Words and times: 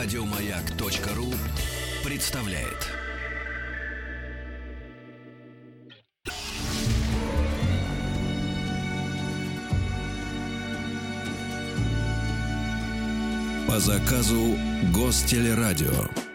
Радиомаяк.ру 0.00 1.34
представляет. 2.04 2.86
По 13.66 13.80
заказу 13.80 14.56
Гостелерадио. 14.94 16.27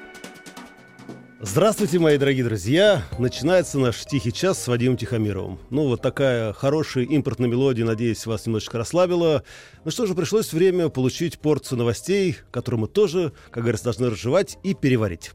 Здравствуйте, 1.46 2.00
мои 2.00 2.18
дорогие 2.18 2.46
друзья! 2.46 3.04
Начинается 3.20 3.78
наш 3.78 4.05
тихий 4.05 4.32
час 4.32 4.64
с 4.64 4.68
Вадимом 4.70 4.96
Тихомировым. 4.96 5.60
Ну, 5.71 5.89
вот 5.89 6.02
такая 6.02 6.54
хорошая 6.54 7.04
импортная 7.04 7.50
мелодия, 7.50 7.84
надеюсь, 7.84 8.25
вас 8.25 8.46
немножечко 8.46 8.78
расслабила. 8.78 9.43
Ну 9.84 9.92
что 9.92 10.06
же, 10.06 10.16
пришлось 10.16 10.54
время 10.54 10.87
получить 10.87 11.39
порцию 11.39 11.79
новостей, 11.79 12.37
которую 12.50 12.79
мы 12.82 12.87
тоже, 12.87 13.34
как 13.51 13.64
говорится, 13.64 13.84
должны 13.84 14.10
разжевать 14.10 14.57
и 14.64 14.74
переварить. 14.74 15.32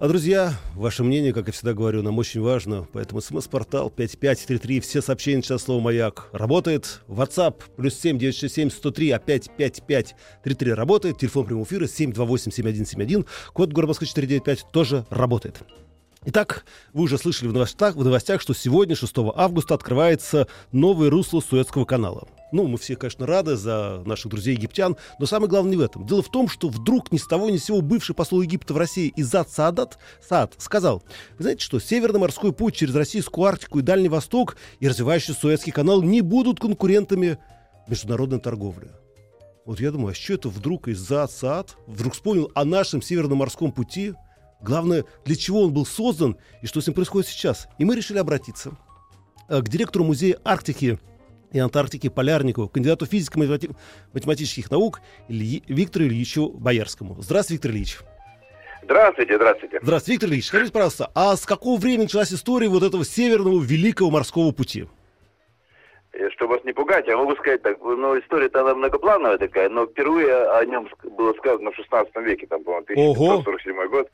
А, 0.00 0.06
друзья, 0.06 0.54
ваше 0.76 1.02
мнение, 1.02 1.32
как 1.32 1.48
я 1.48 1.52
всегда 1.52 1.74
говорю, 1.74 2.04
нам 2.04 2.18
очень 2.18 2.40
важно. 2.40 2.86
Поэтому 2.92 3.20
смс-портал 3.20 3.90
5533, 3.90 4.78
все 4.78 5.02
сообщения 5.02 5.42
сейчас 5.42 5.64
слово 5.64 5.80
«Маяк» 5.80 6.28
работает. 6.30 7.00
WhatsApp 7.08 7.56
плюс 7.76 7.94
7 7.98 8.16
967 8.16 8.70
103 8.70 9.10
опять 9.10 9.50
5533 9.56 10.72
работает. 10.74 11.18
Телефон 11.18 11.46
прямого 11.46 11.64
эфира 11.64 11.88
728 11.88 12.52
7171. 12.52 13.26
Код 13.52 13.72
города 13.72 13.88
Москвы 13.88 14.06
495 14.06 14.66
тоже 14.70 15.04
работает. 15.10 15.64
Итак, 16.24 16.64
вы 16.92 17.04
уже 17.04 17.16
слышали 17.16 17.48
в 17.48 17.52
новостях, 17.52 17.94
в 17.94 18.04
новостях, 18.04 18.40
что 18.40 18.52
сегодня, 18.52 18.96
6 18.96 19.14
августа, 19.36 19.74
открывается 19.74 20.48
новое 20.72 21.10
русло 21.10 21.40
Суэцкого 21.40 21.84
канала. 21.84 22.26
Ну, 22.50 22.66
мы 22.66 22.76
все, 22.78 22.96
конечно, 22.96 23.24
рады 23.24 23.56
за 23.56 24.02
наших 24.04 24.30
друзей-египтян, 24.30 24.96
но 25.20 25.26
самое 25.26 25.48
главное 25.48 25.72
не 25.72 25.76
в 25.76 25.80
этом. 25.80 26.06
Дело 26.06 26.22
в 26.22 26.30
том, 26.30 26.48
что 26.48 26.68
вдруг 26.68 27.12
ни 27.12 27.18
с 27.18 27.26
того 27.26 27.50
ни 27.50 27.56
с 27.56 27.66
сего 27.66 27.82
бывший 27.82 28.14
посол 28.14 28.42
Египта 28.42 28.74
в 28.74 28.78
России 28.78 29.12
Изад 29.16 29.48
Саадат, 29.50 29.98
Саад 30.26 30.54
сказал, 30.58 31.02
вы 31.36 31.44
знаете 31.44 31.62
что, 31.62 31.78
Северный 31.78 32.20
морской 32.20 32.52
путь 32.52 32.74
через 32.74 32.94
Российскую 32.94 33.46
Арктику 33.46 33.78
и 33.78 33.82
Дальний 33.82 34.08
Восток 34.08 34.56
и 34.80 34.88
развивающий 34.88 35.34
Суэцкий 35.34 35.72
канал 35.72 36.02
не 36.02 36.20
будут 36.20 36.58
конкурентами 36.58 37.38
международной 37.86 38.40
торговли. 38.40 38.90
Вот 39.66 39.78
я 39.80 39.92
думаю, 39.92 40.12
а 40.12 40.14
что 40.14 40.32
это 40.32 40.48
вдруг 40.48 40.88
Изад 40.88 41.30
Саад 41.30 41.76
вдруг 41.86 42.14
вспомнил 42.14 42.50
о 42.54 42.64
нашем 42.64 43.02
Северном 43.02 43.38
морском 43.38 43.70
пути? 43.70 44.14
Главное, 44.60 45.04
для 45.24 45.36
чего 45.36 45.62
он 45.62 45.72
был 45.72 45.86
создан 45.86 46.36
и 46.62 46.66
что 46.66 46.80
с 46.80 46.86
ним 46.86 46.94
происходит 46.94 47.28
сейчас. 47.28 47.68
И 47.78 47.84
мы 47.84 47.94
решили 47.94 48.18
обратиться 48.18 48.72
э, 49.48 49.60
к 49.60 49.68
директору 49.68 50.04
музея 50.04 50.38
Арктики 50.44 50.98
и 51.52 51.58
Антарктики 51.58 52.08
Полярникову, 52.08 52.68
кандидату 52.68 53.06
физико-математических 53.06 54.70
наук 54.70 55.00
Ильи, 55.28 55.62
Виктору 55.68 56.06
Ильичу 56.06 56.50
Боярскому. 56.50 57.16
Здравствуйте, 57.20 57.54
Виктор 57.54 57.70
Ильич. 57.70 57.98
Здравствуйте, 58.82 59.36
здравствуйте. 59.36 59.78
Здравствуйте, 59.82 60.12
Виктор 60.12 60.30
Ильич. 60.30 60.46
Скажите, 60.46 60.72
пожалуйста, 60.72 61.10
а 61.14 61.36
с 61.36 61.46
какого 61.46 61.78
времени 61.78 62.02
началась 62.02 62.32
история 62.32 62.68
вот 62.68 62.82
этого 62.82 63.04
северного 63.04 63.60
великого 63.60 64.10
морского 64.10 64.50
пути? 64.52 64.86
Чтобы 66.32 66.54
вас 66.54 66.64
не 66.64 66.72
пугать, 66.72 67.06
я 67.06 67.16
могу 67.16 67.36
сказать 67.36 67.62
так, 67.62 67.78
ну, 67.80 68.18
история-то 68.18 68.62
она 68.62 68.74
многоплановая 68.74 69.38
такая, 69.38 69.68
но 69.68 69.86
впервые 69.86 70.34
о 70.50 70.64
нем 70.64 70.88
было 71.16 71.32
сказано 71.34 71.70
в 71.70 71.76
16 71.76 72.16
веке, 72.16 72.46
там, 72.46 72.64
по-моему, 72.64 72.84
1547 72.84 73.88
год. 73.88 74.10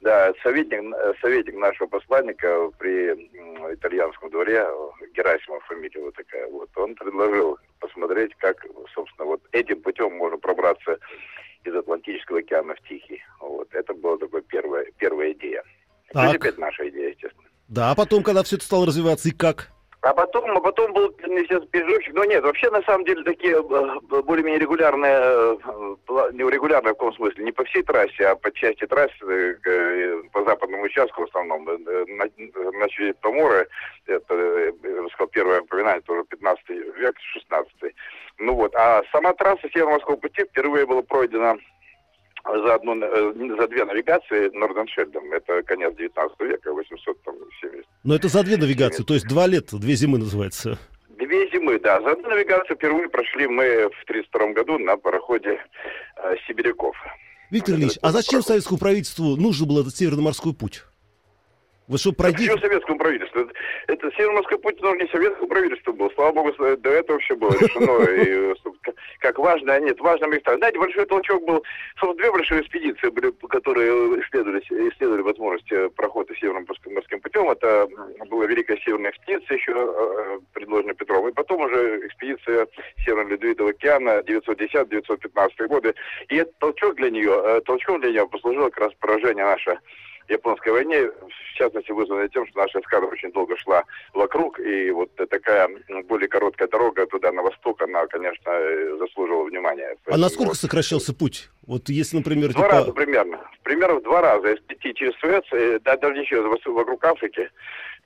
Да, 0.00 0.32
советник, 0.42 0.94
советник 1.20 1.54
нашего 1.54 1.86
посланника 1.86 2.70
при 2.78 3.12
итальянском 3.74 4.30
дворе, 4.30 4.66
Герасимов 5.14 5.64
фамилия 5.64 6.00
вот 6.02 6.14
такая, 6.14 6.46
вот, 6.50 6.68
он 6.76 6.94
предложил 6.94 7.58
посмотреть, 7.80 8.34
как, 8.36 8.64
собственно, 8.94 9.26
вот 9.26 9.42
этим 9.52 9.80
путем 9.82 10.14
можно 10.16 10.36
пробраться 10.36 10.98
из 11.64 11.74
Атлантического 11.74 12.40
океана 12.40 12.74
в 12.74 12.88
Тихий. 12.88 13.22
Вот, 13.40 13.68
это 13.72 13.94
была 13.94 14.18
такая 14.18 14.42
первая, 14.42 14.86
первая 14.98 15.32
идея. 15.32 15.62
Так. 16.12 16.34
Это 16.34 16.36
опять 16.36 16.58
наша 16.58 16.88
идея, 16.90 17.10
естественно. 17.10 17.48
Да, 17.68 17.90
а 17.90 17.94
потом, 17.94 18.22
когда 18.22 18.42
все 18.42 18.56
это 18.56 18.64
стало 18.64 18.86
развиваться, 18.86 19.28
и 19.28 19.32
как? 19.32 19.70
А 20.02 20.12
потом, 20.12 20.50
а 20.50 20.60
потом 20.60 20.92
был 20.92 21.08
переживчик, 21.12 22.12
но 22.12 22.24
нет, 22.24 22.44
вообще 22.44 22.70
на 22.70 22.82
самом 22.82 23.06
деле 23.06 23.24
такие 23.24 23.54
э, 23.54 24.22
более-менее 24.22 24.60
регулярные, 24.60 25.58
э, 26.18 26.32
не 26.32 26.42
регулярные 26.50 26.92
в 26.92 26.96
каком 26.96 27.14
смысле, 27.14 27.44
не 27.44 27.52
по 27.52 27.64
всей 27.64 27.82
трассе, 27.82 28.26
а 28.26 28.36
по 28.36 28.50
части 28.52 28.86
трассы, 28.86 29.58
э, 29.64 30.22
по 30.32 30.44
западному 30.44 30.84
участку 30.84 31.22
в 31.22 31.28
основном, 31.28 31.64
начали 31.64 33.12
Поморы, 33.20 33.68
это, 34.06 34.34
я 34.34 35.08
сказал, 35.12 35.28
первое 35.28 35.60
упоминание, 35.60 36.02
тоже 36.02 36.24
15 36.24 36.68
век, 36.68 37.16
16 37.18 37.72
Ну 38.38 38.54
вот, 38.54 38.74
а 38.74 39.02
сама 39.12 39.32
трасса 39.34 39.68
Северо-Морского 39.72 40.16
пути 40.16 40.44
впервые 40.44 40.86
была 40.86 41.02
пройдена 41.02 41.56
за, 42.44 42.74
одну, 42.74 43.00
э, 43.00 43.56
за 43.56 43.68
две 43.68 43.84
навигации 43.84 44.50
Норденшельдом. 44.54 45.32
Это 45.32 45.62
конец 45.62 45.94
19 45.96 46.40
века, 46.40 46.72
870. 46.72 47.86
Но 48.04 48.14
это 48.14 48.28
за 48.28 48.42
две 48.42 48.56
навигации, 48.56 49.02
то 49.02 49.14
есть 49.14 49.26
два 49.26 49.46
лета, 49.46 49.78
две 49.78 49.94
зимы 49.94 50.18
называется. 50.18 50.78
Две 51.18 51.48
зимы, 51.50 51.78
да. 51.78 52.00
За 52.00 52.12
одну 52.12 52.28
навигацию 52.28 52.76
впервые 52.76 53.08
прошли 53.08 53.46
мы 53.46 53.64
в 53.64 54.02
1932 54.08 54.52
году 54.52 54.78
на 54.78 54.96
пароходе 54.96 55.60
э, 56.16 56.34
«Сибиряков». 56.46 56.96
Виктор 57.50 57.76
Ильич, 57.76 57.98
а 58.02 58.10
зачем 58.10 58.42
советскому 58.42 58.78
правительству 58.78 59.36
нужен 59.36 59.68
был 59.68 59.80
этот 59.80 59.94
Северно-морской 59.94 60.54
путь? 60.54 60.82
Вы 61.86 61.98
что, 61.98 62.12
пройдите... 62.12 62.50
Почему 62.50 62.66
советскому 62.66 62.98
правительству? 62.98 63.40
Это, 63.40 63.52
это 63.88 64.10
Северо-Морской 64.16 64.58
путь, 64.58 64.80
не 64.80 65.06
советскому 65.08 65.48
правительству 65.48 65.92
был. 65.92 66.10
Слава 66.14 66.32
богу, 66.32 66.52
до 66.56 66.90
этого 66.90 67.18
все 67.18 67.36
было 67.36 67.52
решено. 67.52 68.04
И, 68.22 68.54
как 69.18 69.38
важно, 69.38 69.78
нет, 69.80 70.00
важно 70.00 70.26
места. 70.26 70.56
Знаете, 70.56 70.78
большой 70.78 71.04
толчок 71.04 71.44
был, 71.44 71.62
собственно, 71.98 72.14
две 72.14 72.32
большие 72.32 72.62
экспедиции 72.62 73.08
были, 73.10 73.30
которые 73.48 74.20
исследовали, 74.22 74.60
исследовали 74.60 75.22
возможность 75.22 75.94
прохода 75.94 76.34
Северным 76.36 76.66
морским 76.66 77.20
путем. 77.20 77.50
Это 77.50 77.86
была 78.30 78.46
Великая 78.46 78.78
Северная 78.78 79.10
экспедиция, 79.10 79.56
еще 79.56 79.72
э, 79.72 80.38
предложенная 80.54 80.94
Петром. 80.94 81.28
И 81.28 81.32
потом 81.32 81.62
уже 81.62 82.06
экспедиция 82.06 82.66
Северно-Ледовитого 83.04 83.70
океана 83.70 84.20
910-915 84.20 85.66
годы. 85.68 85.94
И 86.28 86.36
этот 86.36 86.58
толчок 86.58 86.94
для 86.96 87.10
нее, 87.10 87.42
э, 87.44 87.60
толчком 87.66 88.00
для 88.00 88.10
нее 88.10 88.26
послужило 88.26 88.70
как 88.70 88.84
раз 88.84 88.94
поражение 89.00 89.44
наше 89.44 89.78
японской 90.28 90.70
войне, 90.70 91.02
в 91.02 91.54
частности, 91.56 91.90
вызванной 91.92 92.28
тем, 92.28 92.46
что 92.46 92.58
наша 92.58 92.80
эскадра 92.80 93.06
очень 93.06 93.32
долго 93.32 93.56
шла 93.56 93.84
вокруг, 94.12 94.58
и 94.60 94.90
вот 94.90 95.10
такая 95.30 95.68
более 96.04 96.28
короткая 96.28 96.68
дорога 96.68 97.06
туда 97.06 97.32
на 97.32 97.42
восток, 97.42 97.82
она, 97.82 98.06
конечно, 98.06 98.52
заслуживала 98.98 99.44
внимания. 99.44 99.96
А 100.06 100.16
насколько 100.16 100.50
вот. 100.50 100.56
сокращался 100.56 101.14
путь? 101.14 101.50
Вот 101.66 101.88
если, 101.88 102.18
например... 102.18 102.52
Два 102.52 102.64
типа... 102.64 102.76
раза 102.76 102.92
примерно. 102.92 103.40
Примерно 103.62 104.00
в 104.00 104.02
два 104.02 104.20
раза. 104.20 104.48
Если 104.48 104.64
идти 104.68 104.94
через 104.94 105.14
Суэц, 105.16 105.44
э, 105.52 105.78
да, 105.84 105.96
даже 105.96 106.20
еще 106.20 106.42
вокруг 106.42 107.04
Африки, 107.04 107.50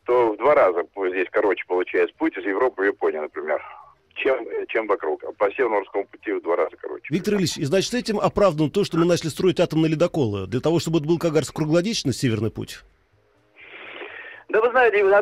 то 0.05 0.33
в 0.33 0.37
два 0.39 0.55
раза 0.55 0.87
здесь 1.11 1.29
короче 1.31 1.65
получается 1.67 2.15
путь 2.17 2.37
из 2.37 2.45
Европы 2.45 2.83
в 2.83 2.87
Японию, 2.87 3.23
например 3.23 3.63
чем, 4.19 4.37
чем 4.69 4.87
вокруг. 4.87 5.23
По 5.37 5.51
Северноморскому 5.51 6.07
пути 6.07 6.33
в 6.33 6.43
два 6.43 6.57
раза 6.57 6.77
короче. 6.81 7.07
Виктор 7.11 7.35
Ильич, 7.35 7.57
и 7.57 7.65
значит, 7.65 7.95
этим 7.95 8.19
оправдано 8.19 8.71
то, 8.71 8.85
что 8.85 8.99
мы 8.99 9.05
начали 9.05 9.29
строить 9.29 9.61
атомные 9.61 9.91
ледоколы, 9.91 10.47
для 10.47 10.61
того, 10.61 10.79
чтобы 10.79 10.99
это 10.99 11.09
был, 11.09 11.19
как 11.19 11.31
говорится, 11.31 11.53
круглогодичный 11.53 12.13
северный 12.13 12.51
путь? 12.51 12.81
Да 14.49 14.63
вы 14.63 14.71
знаете, 14.71 15.03
нет, 15.03 15.13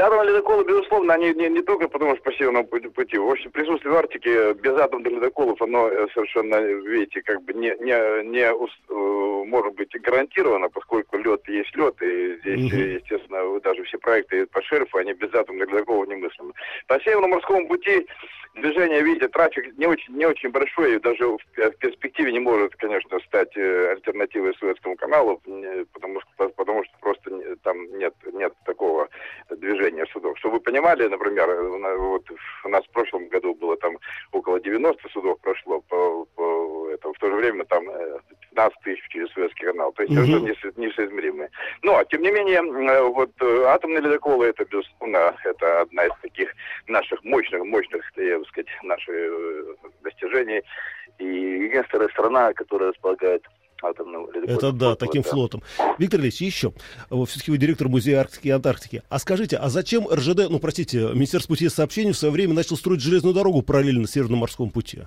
атомные 0.00 0.32
ледоколы, 0.32 0.64
безусловно, 0.64 1.14
они 1.14 1.32
не, 1.34 1.48
не 1.48 1.62
только 1.62 1.88
потому, 1.88 2.16
что 2.16 2.24
по 2.24 2.32
северному 2.32 2.66
пути. 2.66 3.16
В 3.16 3.30
общем, 3.30 3.52
присутствие 3.52 3.92
в 3.92 3.96
Арктике 3.96 4.54
без 4.54 4.76
атомных 4.76 5.12
ледоколов, 5.12 5.62
оно 5.62 5.88
э, 5.88 6.08
совершенно, 6.12 6.56
видите, 6.56 7.22
как 7.22 7.42
бы 7.42 7.54
не, 7.54 7.76
не, 7.78 8.24
не 8.24 8.40
э, 8.40 9.44
может 9.46 9.74
быть 9.74 9.92
гарантировано, 10.00 10.68
поскольку 10.68 11.16
лед 11.16 11.46
есть 11.46 11.76
лед, 11.76 11.94
и 12.02 12.38
здесь, 12.40 12.72
угу. 12.72 12.76
естественно, 12.76 13.60
даже 13.60 13.84
все 13.84 13.98
проекты 13.98 14.46
по 14.46 14.60
шерфу, 14.62 14.98
они 14.98 15.12
без 15.12 15.32
атомных 15.32 15.70
ледоколов 15.70 16.08
немыслимы. 16.08 16.52
По 16.88 16.98
Северному 17.00 17.34
морскому 17.34 17.68
пути 17.68 18.04
движение, 18.56 19.02
видите, 19.02 19.28
трафик 19.28 19.76
не 19.78 19.86
очень, 19.86 20.16
не 20.16 20.26
очень 20.26 20.50
большой, 20.50 20.96
и 20.96 20.98
даже 20.98 21.24
в, 21.26 21.38
в 21.56 21.70
перспективе 21.78 22.32
не 22.32 22.40
может, 22.40 22.74
конечно, 22.76 23.18
стать 23.20 23.56
э, 23.56 23.92
альтернативой 23.92 24.54
Суэцкому 24.54 24.96
каналу, 24.96 25.40
потому 25.92 26.20
что, 26.20 26.48
потому 26.48 26.84
что 26.84 26.92
просто 27.00 27.30
там 27.62 27.98
нет, 27.98 28.14
нет 28.32 28.52
такого 28.66 29.08
движения 29.50 30.04
судов. 30.12 30.38
Чтобы 30.38 30.56
вы 30.56 30.60
понимали, 30.60 31.06
например, 31.06 31.48
вот 31.98 32.24
у 32.64 32.68
нас 32.68 32.84
в 32.84 32.90
прошлом 32.90 33.28
году 33.28 33.54
было 33.54 33.76
там 33.78 33.96
около 34.32 34.60
90 34.60 35.08
судов 35.08 35.40
прошло 35.40 35.80
по, 35.88 36.26
по 36.34 36.90
этому, 36.96 37.14
в 37.14 37.18
то 37.18 37.28
же 37.28 37.36
время 37.36 37.64
там 37.64 37.84
15 38.50 38.76
э, 38.76 38.80
тысяч 38.84 39.08
через 39.08 39.30
Суэцкий 39.30 39.66
канал. 39.66 39.92
То 39.92 40.02
есть 40.02 40.16
угу. 40.16 40.26
совершенно 40.26 40.80
несоизмеримые. 40.80 41.50
Но, 41.82 42.02
тем 42.04 42.22
не 42.22 42.30
менее, 42.30 42.58
э, 42.58 43.02
вот 43.02 43.30
э, 43.40 43.64
атомные 43.66 44.00
ледоколы, 44.00 44.46
это, 44.46 44.64
безусловно, 44.64 45.36
это 45.44 45.80
одна 45.82 46.06
из 46.06 46.12
таких 46.22 46.52
наших 46.88 47.22
мощных, 47.24 47.64
мощных, 47.64 48.04
я 48.16 48.38
бы 48.38 48.44
сказать, 48.46 48.68
наших 48.82 49.14
достижений. 50.02 50.62
И 51.18 51.24
единственная 51.24 52.08
страна, 52.08 52.52
которая 52.52 52.90
располагает 52.90 53.42
атомного 53.82 54.30
Это 54.46 54.72
да, 54.72 54.94
таким 54.94 55.22
да. 55.22 55.28
флотом. 55.28 55.62
Виктор 55.98 56.20
Ильич, 56.20 56.40
еще. 56.40 56.72
Все-таки 57.10 57.50
вы 57.50 57.58
директор 57.58 57.88
Музея 57.88 58.20
Арктики 58.20 58.48
и 58.48 58.50
Антарктики. 58.50 59.02
А 59.08 59.18
скажите, 59.18 59.56
а 59.56 59.68
зачем 59.68 60.08
РЖД, 60.08 60.48
ну, 60.50 60.58
простите, 60.58 61.10
Министерство 61.14 61.54
путей 61.54 61.70
сообщений 61.70 62.12
в 62.12 62.16
свое 62.16 62.32
время 62.32 62.54
начал 62.54 62.76
строить 62.76 63.00
железную 63.00 63.34
дорогу 63.34 63.62
параллельно 63.62 64.06
Северному 64.06 64.40
морскому 64.40 64.70
пути? 64.70 65.02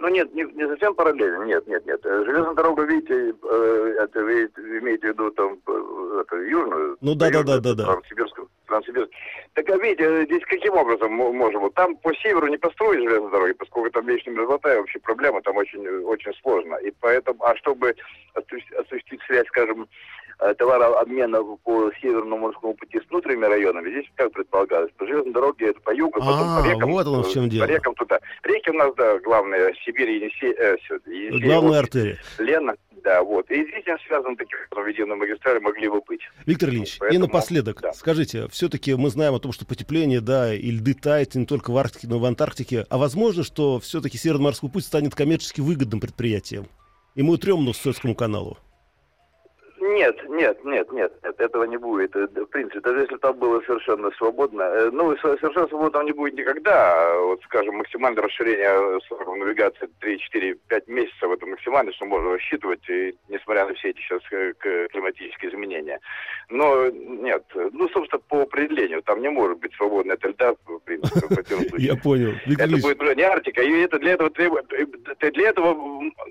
Ну 0.00 0.08
нет, 0.08 0.34
не, 0.34 0.44
не 0.44 0.66
совсем 0.66 0.94
параллельно, 0.94 1.44
нет, 1.44 1.66
нет, 1.66 1.84
нет. 1.84 2.00
Э, 2.04 2.24
железная 2.24 2.54
дорога, 2.54 2.84
видите, 2.84 3.34
э, 3.42 3.94
это 4.00 4.22
вы 4.22 4.44
имеете 4.80 5.08
в 5.08 5.10
виду 5.12 5.30
там 5.32 5.58
э, 5.66 6.22
это, 6.22 6.36
южную? 6.36 6.96
Ну 7.02 7.14
да, 7.14 7.30
да, 7.30 7.42
да, 7.42 7.60
да, 7.60 7.74
да. 7.74 7.84
Транссибирскую. 8.70 9.10
Транссибирск. 9.10 9.12
Так 9.54 9.68
а 9.68 9.76
видите, 9.76 10.24
здесь 10.24 10.44
каким 10.46 10.74
образом 10.74 11.12
можем? 11.12 11.60
Вот 11.60 11.74
там 11.74 11.96
по 11.96 12.14
северу 12.14 12.46
не 12.46 12.56
построить 12.56 13.00
железные 13.00 13.30
дороги, 13.30 13.52
поскольку 13.52 13.90
там 13.90 14.06
вечная 14.06 14.34
мерзлота 14.34 14.72
и 14.72 14.78
вообще 14.78 14.98
проблема 15.00 15.42
там 15.42 15.56
очень, 15.56 15.86
очень 16.04 16.32
сложно. 16.42 16.76
И 16.76 16.92
поэтому, 17.00 17.44
а 17.44 17.56
чтобы 17.56 17.94
осуществить 18.34 19.20
связь, 19.26 19.46
скажем, 19.48 19.86
Э, 19.86 20.19
товарообмена 20.58 21.42
по 21.64 21.90
Северному 22.00 22.46
морскому 22.48 22.74
пути 22.74 22.98
с 23.00 23.10
внутренними 23.10 23.46
районами, 23.46 23.90
здесь 23.90 24.06
как 24.14 24.32
предполагалось, 24.32 24.90
по 24.96 25.06
железной 25.06 25.32
дороге 25.32 25.68
это 25.68 25.80
по 25.80 25.94
югу, 25.94 26.20
потом 26.20 26.48
а, 26.48 26.62
по 26.62 26.66
рекам. 26.66 26.90
вот 26.90 27.06
оно 27.06 27.22
в 27.22 27.30
чем 27.30 27.48
дело. 27.48 27.66
По 27.66 27.70
рекам 27.70 27.94
туда. 27.94 28.18
Реки 28.42 28.70
у 28.70 28.74
нас, 28.74 28.94
да, 28.96 29.18
главные, 29.18 29.74
Сибирь, 29.84 30.10
Енисей, 30.10 30.52
э, 30.52 30.76
Енисей 31.06 31.46
Главная 31.46 31.80
артерия. 31.80 32.18
Лена, 32.38 32.74
да, 33.04 33.22
вот. 33.22 33.50
И 33.50 33.54
здесь 33.54 33.84
связаны 34.06 34.36
такие 34.36 34.56
проведенные 34.70 35.16
магистрали 35.16 35.58
могли 35.58 35.88
бы 35.88 36.00
быть. 36.06 36.20
Виктор 36.46 36.70
Ильич, 36.70 36.98
Поэтому, 36.98 37.24
и 37.24 37.26
напоследок, 37.26 37.80
да. 37.80 37.92
скажите, 37.92 38.48
все-таки 38.48 38.94
мы 38.94 39.10
знаем 39.10 39.34
о 39.34 39.40
том, 39.40 39.52
что 39.52 39.66
потепление, 39.66 40.20
да, 40.20 40.54
и 40.54 40.70
льды 40.70 40.94
тают 40.94 41.34
не 41.34 41.46
только 41.46 41.70
в 41.70 41.76
Арктике, 41.76 42.08
но 42.08 42.16
и 42.16 42.20
в 42.20 42.24
Антарктике. 42.24 42.86
А 42.88 42.98
возможно, 42.98 43.42
что 43.42 43.78
все-таки 43.80 44.18
Северный 44.18 44.44
морской 44.44 44.70
путь 44.70 44.84
станет 44.84 45.14
коммерчески 45.14 45.60
выгодным 45.60 46.00
предприятием? 46.00 46.66
И 47.14 47.22
мы 47.22 47.34
утрем 47.34 47.64
нос 47.64 47.78
Суэцкому 47.78 48.14
каналу. 48.14 48.58
Нет, 49.94 50.28
нет, 50.28 50.64
нет, 50.64 50.92
нет, 50.92 51.12
нет, 51.24 51.40
этого 51.40 51.64
не 51.64 51.76
будет. 51.76 52.14
Э, 52.14 52.26
в 52.26 52.46
принципе, 52.46 52.80
даже 52.80 53.00
если 53.00 53.16
там 53.16 53.36
было 53.38 53.60
совершенно 53.62 54.10
свободно, 54.12 54.62
э, 54.62 54.90
ну, 54.92 55.16
совершенно 55.16 55.68
свободно 55.68 55.90
там 55.90 56.06
не 56.06 56.12
будет 56.12 56.34
никогда. 56.34 57.18
Вот, 57.18 57.42
скажем, 57.42 57.76
максимальное 57.76 58.22
расширение 58.22 59.00
сроков 59.08 59.36
навигации 59.36 59.88
3, 60.00 60.18
4, 60.18 60.54
5 60.68 60.88
месяцев, 60.88 61.30
это 61.30 61.46
максимально, 61.46 61.92
что 61.92 62.06
можно 62.06 62.32
рассчитывать, 62.32 62.88
и, 62.88 63.14
несмотря 63.28 63.66
на 63.66 63.74
все 63.74 63.90
эти 63.90 64.00
сейчас 64.00 64.22
э, 64.30 64.52
климатические 64.90 65.50
изменения. 65.50 65.98
Но 66.50 66.88
нет, 66.88 67.44
ну, 67.72 67.88
собственно, 67.88 68.22
по 68.28 68.42
определению, 68.42 69.02
там 69.02 69.20
не 69.20 69.30
может 69.30 69.58
быть 69.58 69.74
свободно 69.74 70.12
это 70.12 70.28
льда, 70.28 70.54
в 70.66 70.78
принципе, 70.80 71.26
в 71.26 71.38
этом 71.38 71.58
случае. 71.68 71.86
Я 71.86 71.96
понял. 71.96 72.32
Это 72.46 72.76
будет 72.76 73.02
уже 73.02 73.14
не 73.16 73.22
Арктика, 73.22 73.62
и 73.62 73.80
это 73.80 73.98
для 73.98 74.12
этого 74.12 74.30
требует, 74.30 74.66
для 74.68 75.48
этого, 75.48 75.74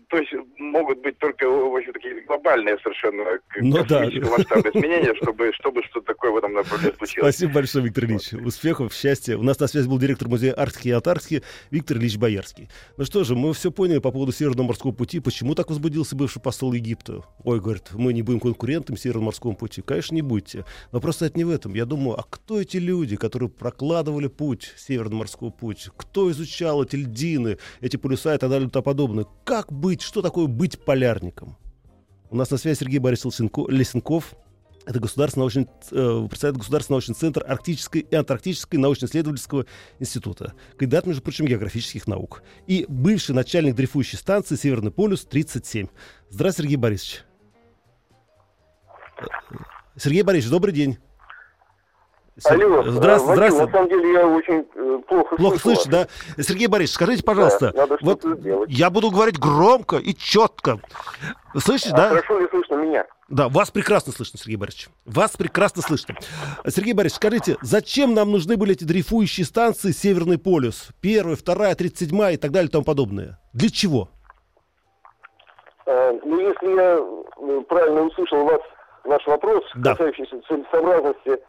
то 0.07 0.17
есть, 0.17 0.33
могут 0.57 0.99
быть 0.99 1.17
только, 1.17 1.49
в 1.49 1.75
общем, 1.75 1.93
такие 1.93 2.21
глобальные 2.21 2.77
совершенно 2.79 3.39
ну, 3.57 3.83
да. 3.83 4.01
масштабные 4.01 4.71
изменения, 4.71 5.15
чтобы, 5.15 5.51
чтобы 5.53 5.83
что-то 5.83 6.05
такое 6.05 6.31
в 6.31 6.37
этом 6.37 6.53
направлении 6.53 6.95
случилось. 6.97 7.35
Спасибо 7.35 7.53
большое, 7.53 7.85
Виктор 7.85 8.05
Ильич. 8.05 8.31
Вот. 8.33 8.45
Успехов, 8.45 8.93
счастья. 8.93 9.37
У 9.37 9.43
нас 9.43 9.59
на 9.59 9.67
связи 9.67 9.87
был 9.87 9.97
директор 9.97 10.27
музея 10.27 10.53
Арктики 10.57 10.89
и 10.89 10.91
Антарктики 10.91 11.43
Виктор 11.71 11.97
Ильич 11.97 12.17
Боярский. 12.17 12.69
Ну 12.97 13.05
что 13.05 13.23
же, 13.23 13.35
мы 13.35 13.53
все 13.53 13.71
поняли 13.71 13.99
по 13.99 14.11
поводу 14.11 14.31
Северного 14.31 14.67
морского 14.67 14.91
пути. 14.91 15.19
Почему 15.19 15.55
так 15.55 15.69
возбудился 15.69 16.15
бывший 16.15 16.41
посол 16.41 16.73
Египта? 16.73 17.23
Ой, 17.43 17.59
говорит, 17.59 17.91
мы 17.93 18.13
не 18.13 18.21
будем 18.21 18.39
конкурентом 18.39 18.97
Северного 18.97 19.25
морского 19.25 19.53
пути. 19.53 19.81
Конечно, 19.81 20.13
не 20.13 20.21
будете. 20.21 20.65
Но 20.91 21.01
просто 21.01 21.25
это 21.25 21.37
не 21.37 21.43
в 21.43 21.49
этом. 21.49 21.73
Я 21.73 21.85
думаю, 21.85 22.19
а 22.19 22.23
кто 22.29 22.61
эти 22.61 22.77
люди, 22.77 23.15
которые 23.15 23.49
прокладывали 23.49 24.27
путь, 24.27 24.73
Северного 24.77 25.19
морского 25.19 25.49
путь? 25.49 25.89
Кто 25.97 26.29
изучал 26.31 26.83
эти 26.83 26.97
льдины, 26.97 27.57
эти 27.81 27.97
полюса 27.97 28.35
и 28.35 28.37
так 28.37 28.49
далее 28.49 28.67
и 28.67 28.71
тому 28.71 28.83
подобное? 28.83 29.25
Как 29.43 29.71
быть? 29.71 30.01
Что 30.01 30.21
такое 30.21 30.45
быть 30.45 30.79
полярником? 30.85 31.57
У 32.31 32.35
нас 32.35 32.51
на 32.51 32.57
связи 32.57 32.79
Сергей 32.79 32.99
Борисович 32.99 33.39
Лесенков. 33.69 34.35
Это 34.85 34.99
государственный 34.99 35.41
научный, 35.41 35.67
э, 35.91 36.27
представляет 36.27 36.57
Государственный 36.57 36.95
научный 36.95 37.15
центр 37.15 37.43
Арктической 37.47 38.01
и 38.01 38.15
Антарктической 38.15 38.79
научно-исследовательского 38.79 39.65
института. 39.99 40.53
Кандидат, 40.77 41.05
между 41.05 41.21
прочим, 41.21 41.45
географических 41.45 42.07
наук. 42.07 42.43
И 42.65 42.85
бывший 42.87 43.35
начальник 43.35 43.75
дрейфующей 43.75 44.17
станции 44.17 44.55
«Северный 44.55 44.91
полюс-37». 44.91 45.89
Здравствуйте, 46.29 46.69
Сергей 46.69 46.77
Борисович. 46.77 47.23
Сергей 49.95 50.21
Борисович, 50.23 50.51
добрый 50.51 50.73
день. 50.73 50.97
Алло, 52.45 52.83
здравствуйте, 52.83 53.35
здравствуйте. 53.35 53.65
На 53.65 53.71
самом 53.71 53.89
деле 53.89 54.13
я 54.13 54.27
очень 54.27 54.67
э, 54.75 54.99
плохо, 55.07 55.35
плохо 55.35 55.59
слышу. 55.59 55.89
Да? 55.89 56.07
Сергей 56.37 56.67
Борисович, 56.67 56.95
скажите, 56.95 57.23
пожалуйста, 57.23 57.71
да, 57.73 57.81
надо 57.81 57.97
вот 58.01 58.21
сделать. 58.21 58.69
я 58.69 58.89
буду 58.89 59.11
говорить 59.11 59.39
громко 59.39 59.97
и 59.97 60.13
четко. 60.15 60.79
Слышите, 61.57 61.91
а 61.93 61.97
да? 61.97 62.09
Хорошо 62.09 62.39
ли 62.39 62.47
слышно 62.49 62.75
меня? 62.75 63.05
Да, 63.27 63.47
вас 63.47 63.69
прекрасно 63.69 64.11
слышно, 64.11 64.39
Сергей 64.39 64.55
Борисович. 64.55 64.89
Вас 65.05 65.37
прекрасно 65.37 65.81
слышно. 65.81 66.15
Сергей 66.67 66.93
Борисович, 66.93 67.17
скажите, 67.17 67.57
зачем 67.61 68.13
нам 68.13 68.31
нужны 68.31 68.57
были 68.57 68.73
эти 68.73 68.83
дрейфующие 68.83 69.45
станции 69.45 69.91
Северный 69.91 70.37
полюс? 70.37 70.89
Первая, 71.01 71.35
вторая, 71.35 71.75
тридцать 71.75 71.99
седьмая 71.99 72.33
и 72.33 72.37
так 72.37 72.51
далее 72.51 72.69
и 72.69 72.71
тому 72.71 72.85
подобное. 72.85 73.39
Для 73.53 73.69
чего? 73.69 74.09
А, 75.85 76.13
ну, 76.23 76.39
если 76.39 76.75
я 76.75 76.97
э, 76.97 77.61
правильно 77.67 78.01
услышал 78.01 78.43
вас, 78.45 78.61
ваш 79.03 79.25
вопрос, 79.27 79.63
да. 79.75 79.95
касающийся 79.95 80.41
целесообразности 80.47 81.39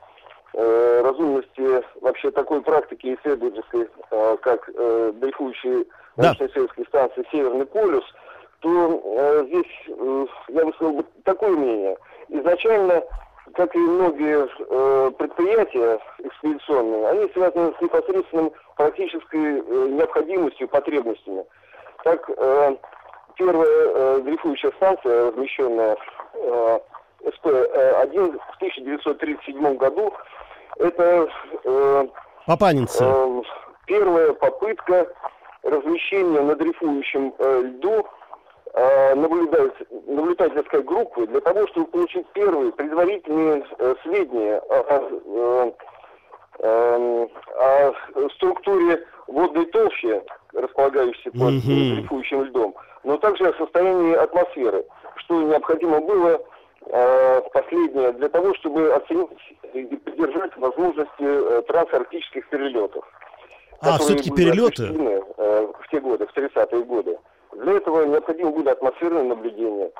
э, 0.54 1.02
разумности 1.02 1.82
вообще 2.00 2.30
такой 2.30 2.62
практики 2.62 3.16
исследовательской, 3.20 3.88
э, 4.10 4.36
как 4.42 4.68
э, 4.74 5.12
дрейфующие 5.14 5.84
да. 6.16 6.24
научно-исследовательские 6.24 6.86
станции 6.86 7.26
«Северный 7.30 7.66
полюс», 7.66 8.04
то 8.60 9.02
э, 9.04 9.44
здесь 9.46 9.88
э, 9.88 10.26
я 10.48 10.64
высказал 10.64 10.92
бы 10.92 11.04
такое 11.24 11.50
мнение. 11.50 11.96
Изначально, 12.28 13.02
как 13.54 13.74
и 13.74 13.78
многие 13.78 14.46
э, 14.46 15.10
предприятия 15.12 15.98
экспедиционные, 16.18 17.08
они 17.08 17.30
связаны 17.32 17.74
с 17.78 17.80
непосредственным 17.80 18.52
практической 18.76 19.60
э, 19.60 19.88
необходимостью, 19.90 20.68
потребностями. 20.68 21.44
Так, 22.04 22.28
э, 22.28 22.76
первая 23.36 23.68
э, 23.68 24.20
дрейфующая 24.22 24.72
станция, 24.76 25.30
размещенная 25.30 25.96
э, 26.34 26.78
СП-1 27.24 28.38
в 28.38 28.56
1937 28.56 29.76
году, 29.76 30.12
это 30.80 31.28
э. 31.64 32.06
Э, 33.04 33.42
первая 33.86 34.32
попытка 34.32 35.06
размещения 35.62 36.40
на 36.40 36.54
дрейфующем 36.56 37.34
э, 37.38 37.62
льду 37.64 38.06
э, 38.72 39.14
наблюдательской 39.14 40.82
группы 40.82 41.26
для 41.26 41.40
того, 41.40 41.66
чтобы 41.68 41.86
получить 41.88 42.26
первые 42.32 42.72
предварительные 42.72 43.64
э, 43.78 43.94
сведения 44.02 44.58
о, 44.58 44.84
э, 45.28 45.72
э, 46.60 47.26
о 47.58 48.28
структуре 48.36 49.04
водной 49.26 49.66
толщи, 49.66 50.22
располагающейся 50.52 51.30
под 51.32 51.54
mm-hmm. 51.54 51.94
дрейфующим 51.94 52.44
льдом, 52.44 52.74
но 53.04 53.16
также 53.18 53.48
о 53.48 53.58
состоянии 53.58 54.14
атмосферы, 54.14 54.84
что 55.16 55.42
необходимо 55.42 56.00
было 56.00 56.40
последнее 57.52 58.12
для 58.12 58.28
того, 58.28 58.54
чтобы 58.54 58.92
оценить 58.92 59.30
и 59.74 59.84
поддержать 59.84 60.56
возможности 60.56 61.12
э, 61.20 61.62
трансарктических 61.68 62.48
перелетов. 62.48 63.04
А, 63.80 63.98
все-таки 63.98 64.30
перелеты? 64.30 64.84
Э, 65.36 65.66
в 65.78 65.90
те 65.90 66.00
годы, 66.00 66.26
в 66.26 66.36
30-е 66.36 66.82
годы. 66.84 67.18
Для 67.52 67.74
этого 67.74 68.04
необходимо 68.04 68.50
были 68.50 68.68
атмосферные 68.68 69.24
наблюдения. 69.24 69.90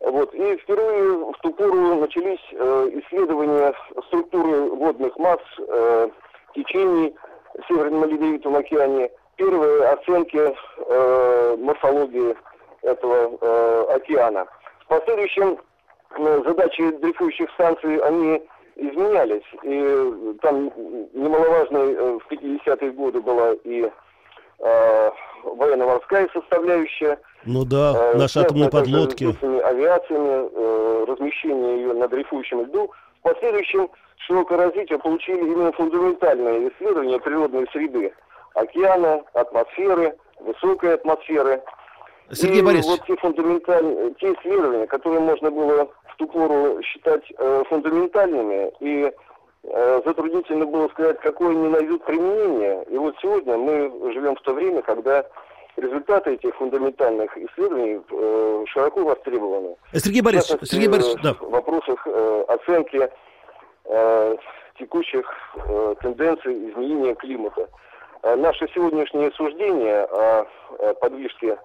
Вот. 0.00 0.34
И 0.34 0.56
впервые 0.56 1.32
в 1.32 1.38
ту 1.42 1.52
пору 1.52 1.96
начались 1.96 2.40
э, 2.52 2.90
исследования 2.94 3.72
структуры 4.08 4.62
водных 4.70 5.16
масс, 5.18 5.40
э, 5.58 6.08
течений 6.54 7.14
в 7.54 7.68
Северном 7.68 8.04
Ледовитом 8.04 8.56
океане, 8.56 9.10
первые 9.36 9.88
оценки 9.88 10.38
э, 10.38 11.56
морфологии 11.58 12.34
этого 12.82 13.38
э, 13.40 13.84
океана. 13.94 14.46
В 14.80 14.86
последующем 14.88 15.52
э, 15.52 15.56
задачи 16.44 16.90
дрейфующих 16.98 17.50
станций, 17.52 17.96
они 17.98 18.42
изменялись. 18.76 19.44
И 19.62 20.36
там 20.40 20.70
немаловажной 21.12 21.94
э, 21.94 22.18
в 22.18 22.32
50-е 22.32 22.90
годы 22.92 23.20
была 23.20 23.52
и 23.64 23.90
э, 24.58 25.10
военно-морская 25.44 26.28
составляющая. 26.32 27.18
Ну 27.44 27.64
да, 27.64 28.12
э, 28.12 28.18
наши 28.18 28.38
атомные 28.40 28.70
подлодки. 28.70 29.24
авиациями, 29.24 30.48
э, 30.52 31.04
размещение 31.08 31.76
ее 31.76 31.92
на 31.94 32.08
дрейфующем 32.08 32.62
льду. 32.62 32.90
В 33.20 33.22
последующем 33.22 33.88
широкое 34.26 34.58
развитие 34.58 34.98
получили 34.98 35.40
именно 35.40 35.72
фундаментальные 35.72 36.70
исследования 36.70 37.18
природной 37.18 37.66
среды. 37.72 38.12
Океана, 38.54 39.22
атмосферы, 39.34 40.16
высокой 40.40 40.94
атмосферы. 40.94 41.62
Сергей 42.30 42.60
и 42.60 42.62
Борисович. 42.62 42.98
вот 42.98 43.06
те 43.06 43.16
фундаментальные, 43.16 44.14
те 44.14 44.32
исследования, 44.32 44.86
которые 44.86 45.20
можно 45.20 45.50
было 45.50 45.88
в 46.12 46.16
ту 46.16 46.26
пору 46.26 46.82
считать 46.82 47.24
э, 47.38 47.62
фундаментальными, 47.68 48.72
и 48.80 49.12
э, 49.64 50.02
затруднительно 50.04 50.66
было 50.66 50.88
сказать, 50.88 51.18
какое 51.20 51.50
они 51.50 51.68
найдут 51.68 52.04
применение. 52.04 52.84
И 52.90 52.96
вот 52.96 53.16
сегодня 53.20 53.56
мы 53.56 54.12
живем 54.12 54.36
в 54.36 54.40
то 54.42 54.52
время, 54.52 54.82
когда 54.82 55.24
результаты 55.76 56.34
этих 56.34 56.54
фундаментальных 56.56 57.36
исследований 57.36 58.00
э, 58.10 58.64
широко 58.68 59.04
востребованы. 59.04 59.76
Сергей 59.94 60.22
Борисович, 60.22 60.68
Сергей 60.68 60.88
Борисович, 60.88 61.22
да. 61.22 61.34
В 61.34 61.50
вопросах 61.50 62.06
э, 62.06 62.44
оценки 62.48 63.08
э, 63.84 64.36
текущих 64.78 65.26
э, 65.56 65.94
тенденций 66.02 66.70
изменения 66.70 67.14
климата. 67.14 67.68
наше 68.36 68.68
сегодняшнее 68.74 69.30
суждение 69.32 70.04
о 70.04 70.46
подвижке 71.00 71.58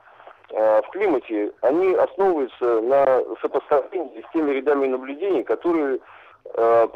в 0.50 0.86
климате, 0.92 1.52
они 1.62 1.94
основываются 1.94 2.82
на 2.82 3.22
сопоставлении 3.42 4.24
с 4.28 4.32
теми 4.32 4.52
рядами 4.52 4.88
наблюдений, 4.88 5.44
которые 5.44 6.00
Э, 6.56 6.88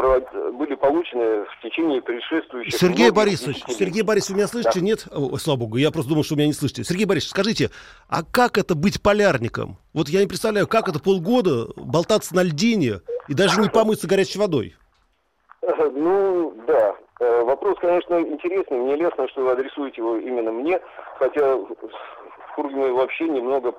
были 0.53 0.75
получены 0.75 1.43
в 1.45 1.61
течение 1.61 2.01
предшествующих... 2.01 2.79
Сергей 2.79 3.11
Борисович, 3.11 3.63
Сергей 3.67 4.01
Борисович, 4.01 4.31
вы 4.31 4.37
меня 4.37 4.47
слышите? 4.47 4.79
Да. 4.79 4.85
Нет? 4.85 5.07
О, 5.11 5.37
слава 5.37 5.59
богу, 5.59 5.77
я 5.77 5.91
просто 5.91 6.09
думал, 6.09 6.23
что 6.23 6.35
вы 6.35 6.39
меня 6.39 6.47
не 6.47 6.53
слышите. 6.53 6.83
Сергей 6.83 7.05
Борисович, 7.05 7.31
скажите, 7.31 7.69
а 8.09 8.23
как 8.23 8.57
это 8.57 8.75
быть 8.75 9.01
полярником? 9.01 9.77
Вот 9.93 10.07
я 10.09 10.21
не 10.21 10.27
представляю, 10.27 10.67
как 10.67 10.87
это 10.87 10.99
полгода 10.99 11.67
болтаться 11.75 12.35
на 12.35 12.43
льдине 12.43 13.01
и 13.27 13.33
даже 13.33 13.61
не 13.61 13.69
помыться 13.69 14.07
горячей 14.07 14.39
водой? 14.39 14.75
Ну, 15.61 16.55
да. 16.65 16.95
Э, 17.19 17.43
вопрос, 17.43 17.77
конечно, 17.79 18.19
интересный. 18.19 18.77
Мне 18.77 18.95
лестно, 18.95 19.27
что 19.27 19.43
вы 19.43 19.51
адресуете 19.51 20.01
его 20.01 20.17
именно 20.17 20.51
мне, 20.51 20.79
хотя 21.19 21.57
в 22.51 22.55
Кургине 22.55 22.91
вообще 22.91 23.27
немного 23.27 23.73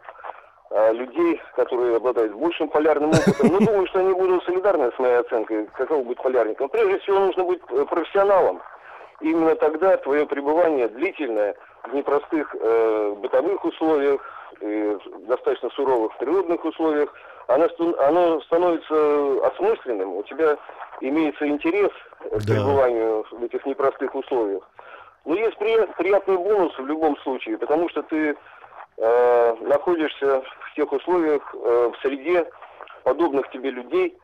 а, 0.70 0.92
людей, 0.92 1.40
которые 1.54 1.96
обладают 1.96 2.32
большим 2.32 2.68
полярным 2.68 3.10
опытом. 3.10 3.48
Но 3.52 3.58
думаю, 3.58 3.86
что 3.88 4.00
они 4.00 4.12
будут 4.14 4.44
солидарны 4.44 4.90
с 4.92 4.98
моей 4.98 5.16
оценкой, 5.16 5.66
какого 5.74 6.02
быть 6.02 6.18
полярником. 6.18 6.68
Прежде 6.68 6.98
всего, 7.00 7.20
нужно 7.20 7.44
быть 7.44 7.60
э, 7.68 7.84
профессионалом. 7.88 8.62
Именно 9.20 9.54
тогда 9.56 9.96
твое 9.98 10.26
пребывание 10.26 10.88
длительное 10.88 11.54
в 11.84 11.94
непростых 11.94 12.56
э, 12.58 13.14
бытовых 13.18 13.64
условиях, 13.64 14.20
и 14.60 14.96
достаточно 15.26 15.70
суровых 15.70 16.16
природных 16.18 16.64
условиях, 16.64 17.12
оно, 17.48 17.68
оно 17.98 18.40
становится 18.42 19.46
осмысленным. 19.48 20.16
У 20.16 20.22
тебя 20.22 20.56
имеется 21.00 21.46
интерес 21.48 21.90
к 22.20 22.46
да. 22.46 22.54
пребыванию 22.54 23.26
в 23.30 23.44
этих 23.44 23.66
непростых 23.66 24.14
условиях. 24.14 24.62
Но 25.24 25.34
есть 25.34 25.56
при, 25.58 25.86
приятный 25.98 26.36
бонус 26.36 26.76
в 26.78 26.86
любом 26.86 27.16
случае, 27.18 27.58
потому 27.58 27.88
что 27.88 28.02
ты 28.02 28.36
э, 28.98 29.54
находишься 29.60 30.42
в 30.42 30.74
тех 30.76 30.92
условиях, 30.92 31.42
э, 31.54 31.92
в 31.94 32.02
среде 32.02 32.46
подобных 33.04 33.50
тебе 33.50 33.70
людей, 33.70 34.16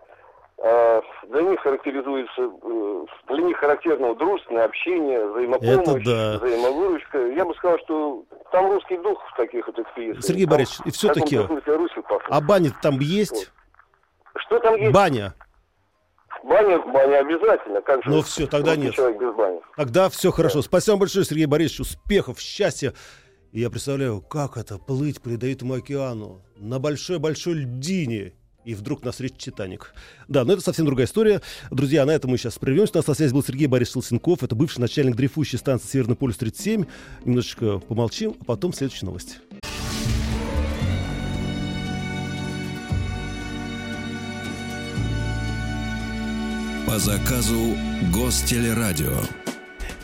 э, 0.59 1.01
для 1.29 1.43
них 1.43 1.61
характеризуется, 1.61 2.43
э, 2.43 3.05
для 3.29 3.43
них 3.43 3.57
характерно 3.59 4.15
дружественное 4.15 4.65
общение, 4.65 5.27
взаимопомощь, 5.27 6.05
да. 6.05 6.39
взаимовыручка. 6.39 7.19
Я 7.29 7.45
бы 7.45 7.55
сказал, 7.55 7.79
что 7.81 8.25
там 8.53 8.71
русский 8.71 8.97
дух 8.99 9.23
в 9.33 9.37
таких 9.37 9.67
вот 9.67 9.79
экспедициях. 9.79 10.25
Сергей 10.25 10.47
там, 10.47 10.53
Борисович, 10.53 10.81
и 10.87 10.91
все-таки, 10.91 11.39
а 12.29 12.41
баня 12.41 12.71
там 12.83 12.99
есть? 13.01 13.53
Вот. 14.35 14.43
Что 14.43 14.59
там 14.61 14.77
есть? 14.77 14.93
Баня. 14.93 15.35
Баня, 16.45 16.79
баня 16.79 17.19
обязательно. 17.19 17.81
Как 17.83 18.03
же 18.05 18.11
ну 18.11 18.23
все, 18.23 18.47
тогда 18.47 18.77
нет. 18.77 18.95
Человек 18.95 19.21
без 19.21 19.35
бани. 19.35 19.61
Тогда 19.77 20.09
все 20.09 20.31
хорошо. 20.31 20.57
Да. 20.57 20.63
Спасибо 20.63 20.93
вам 20.93 21.01
большое, 21.01 21.25
Сергей 21.25 21.47
Борисович. 21.47 21.81
Успехов, 21.81 22.39
счастья. 22.41 22.95
И 23.52 23.61
я 23.61 23.71
представляю, 23.71 24.21
как 24.21 24.57
это 24.57 24.78
плыть 24.78 25.21
по 25.21 25.31
океану 25.31 26.43
на 26.57 26.78
большой-большой 26.78 27.55
льдине 27.55 28.35
и 28.64 28.75
вдруг 28.75 29.02
нас 29.02 29.21
речь 29.21 29.37
Титаник. 29.38 29.95
Да, 30.28 30.45
но 30.45 30.52
это 30.52 30.62
совсем 30.62 30.85
другая 30.85 31.07
история. 31.07 31.40
Друзья, 31.71 32.05
на 32.05 32.11
этом 32.11 32.31
мы 32.31 32.37
сейчас 32.37 32.59
прервемся. 32.59 32.93
У 32.95 32.99
нас 32.99 33.07
на 33.07 33.14
связи 33.14 33.33
был 33.33 33.43
Сергей 33.43 33.67
Борис 33.67 33.93
Шелсенков. 33.93 34.43
Это 34.43 34.55
бывший 34.55 34.81
начальник 34.81 35.17
дрейфующей 35.17 35.59
станции 35.59 35.88
Северный 35.88 36.17
полюс-37. 36.17 36.87
Немножечко 37.25 37.78
помолчим, 37.78 38.37
а 38.40 38.45
потом 38.45 38.75
следующая 38.75 39.07
новость. 39.07 39.38
По 46.87 46.99
заказу 46.99 47.75
Гостелерадио. 48.12 49.48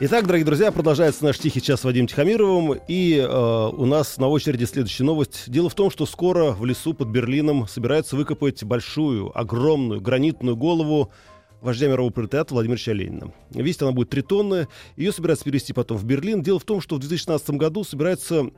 Итак, 0.01 0.27
дорогие 0.27 0.45
друзья, 0.45 0.73
продолжается 0.73 1.23
наш 1.25 1.39
«Тихий 1.39 1.63
час» 1.63 1.83
с 1.83 1.85
Вадимом 1.85 2.09
Тихомировым. 2.09 2.81
И 2.89 3.17
э, 3.17 3.69
у 3.69 3.87
нас 3.87 4.19
на 4.19 4.27
очереди 4.27 4.65
следующая 4.65 5.05
новость. 5.05 5.45
Дело 5.49 5.69
в 5.69 5.75
том, 5.77 5.89
что 5.89 6.05
скоро 6.05 6.51
в 6.51 6.65
лесу 6.65 6.95
под 6.95 7.09
Берлином 7.09 7.69
собираются 7.69 8.17
выкопать 8.17 8.65
большую, 8.65 9.31
огромную 9.39 10.01
гранитную 10.01 10.57
голову 10.57 11.13
вождя 11.61 11.87
мирового 11.87 12.11
пролетариата 12.11 12.55
Владимира 12.55 12.93
Ленина. 12.93 13.33
Весит 13.51 13.83
она 13.83 13.93
будет 13.93 14.11
3 14.11 14.23
тонны. 14.23 14.67
Ее 14.97 15.13
собираются 15.13 15.45
перевести 15.45 15.73
потом 15.73 15.97
в 15.97 16.05
Берлин. 16.05 16.43
Дело 16.43 16.59
в 16.59 16.65
том, 16.65 16.81
что 16.81 16.97
в 16.97 16.99
2016 16.99 17.51
году 17.51 17.85
собирается, 17.85 18.51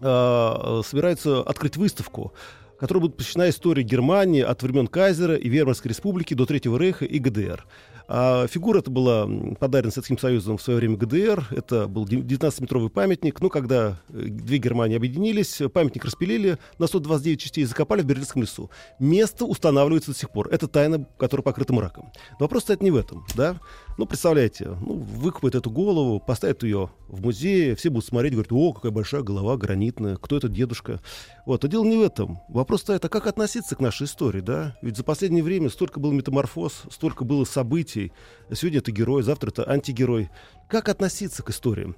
э, 0.00 0.82
собирается 0.84 1.42
открыть 1.42 1.76
выставку 1.76 2.32
которая 2.78 3.02
будет 3.02 3.16
посвящена 3.16 3.50
истории 3.50 3.82
Германии 3.82 4.40
от 4.40 4.62
времен 4.62 4.86
Кайзера 4.86 5.34
и 5.34 5.48
Вермарской 5.48 5.88
республики 5.88 6.34
до 6.34 6.46
Третьего 6.46 6.78
Рейха 6.78 7.04
и 7.04 7.18
ГДР. 7.18 7.66
А 8.10 8.46
фигура 8.46 8.78
эта 8.78 8.90
была 8.90 9.28
подарена 9.60 9.90
Советским 9.90 10.16
Союзом 10.16 10.56
в 10.56 10.62
свое 10.62 10.78
время 10.78 10.96
ГДР. 10.96 11.48
Это 11.50 11.86
был 11.86 12.06
19-метровый 12.06 12.88
памятник. 12.88 13.38
Ну, 13.42 13.50
когда 13.50 14.00
э, 14.08 14.22
две 14.28 14.56
Германии 14.56 14.96
объединились, 14.96 15.60
памятник 15.74 16.06
распилили 16.06 16.58
на 16.78 16.86
129 16.86 17.38
частей 17.38 17.64
и 17.64 17.66
закопали 17.66 18.00
в 18.00 18.06
Берлинском 18.06 18.40
лесу. 18.40 18.70
Место 18.98 19.44
устанавливается 19.44 20.12
до 20.12 20.18
сих 20.18 20.30
пор. 20.30 20.48
Это 20.48 20.68
тайна, 20.68 21.06
которая 21.18 21.42
покрыта 21.42 21.74
мраком. 21.74 22.10
Но 22.40 22.46
вопрос 22.46 22.62
стоит 22.62 22.82
не 22.82 22.90
в 22.90 22.96
этом, 22.96 23.26
да? 23.36 23.60
Ну, 23.98 24.06
представляете, 24.06 24.76
ну, 24.80 24.94
выкопают 24.94 25.56
эту 25.56 25.72
голову, 25.72 26.20
поставят 26.20 26.62
ее 26.62 26.88
в 27.08 27.20
музее, 27.20 27.74
все 27.74 27.90
будут 27.90 28.06
смотреть, 28.08 28.32
говорят, 28.32 28.52
о, 28.52 28.72
какая 28.72 28.92
большая 28.92 29.22
голова 29.22 29.56
гранитная, 29.56 30.14
кто 30.14 30.36
этот 30.36 30.52
дедушка? 30.52 31.00
Вот, 31.46 31.64
а 31.64 31.68
дело 31.68 31.84
не 31.84 31.96
в 31.96 32.02
этом. 32.02 32.38
Вопрос 32.48 32.82
стоит, 32.82 33.04
а 33.04 33.08
как 33.08 33.26
относиться 33.26 33.74
к 33.74 33.80
нашей 33.80 34.04
истории, 34.04 34.40
да? 34.40 34.78
Ведь 34.82 34.96
за 34.96 35.02
последнее 35.02 35.42
время 35.42 35.68
столько 35.68 35.98
было 35.98 36.12
метаморфоз, 36.12 36.82
столько 36.92 37.24
было 37.24 37.44
событий. 37.44 38.12
Сегодня 38.52 38.78
это 38.78 38.92
герой, 38.92 39.24
завтра 39.24 39.48
это 39.48 39.68
антигерой. 39.68 40.30
Как 40.68 40.88
относиться 40.88 41.42
к 41.42 41.50
истории? 41.50 41.92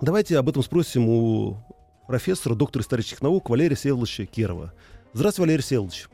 Давайте 0.00 0.38
об 0.38 0.48
этом 0.48 0.62
спросим 0.62 1.10
у 1.10 1.58
профессора, 2.08 2.54
доктора 2.54 2.82
исторических 2.82 3.20
наук 3.20 3.50
Валерия 3.50 3.76
Всеволодовича 3.76 4.24
Керова. 4.24 4.72
Здравствуйте, 5.12 5.42
Валерий 5.42 5.62
Всеволодович. 5.62 6.08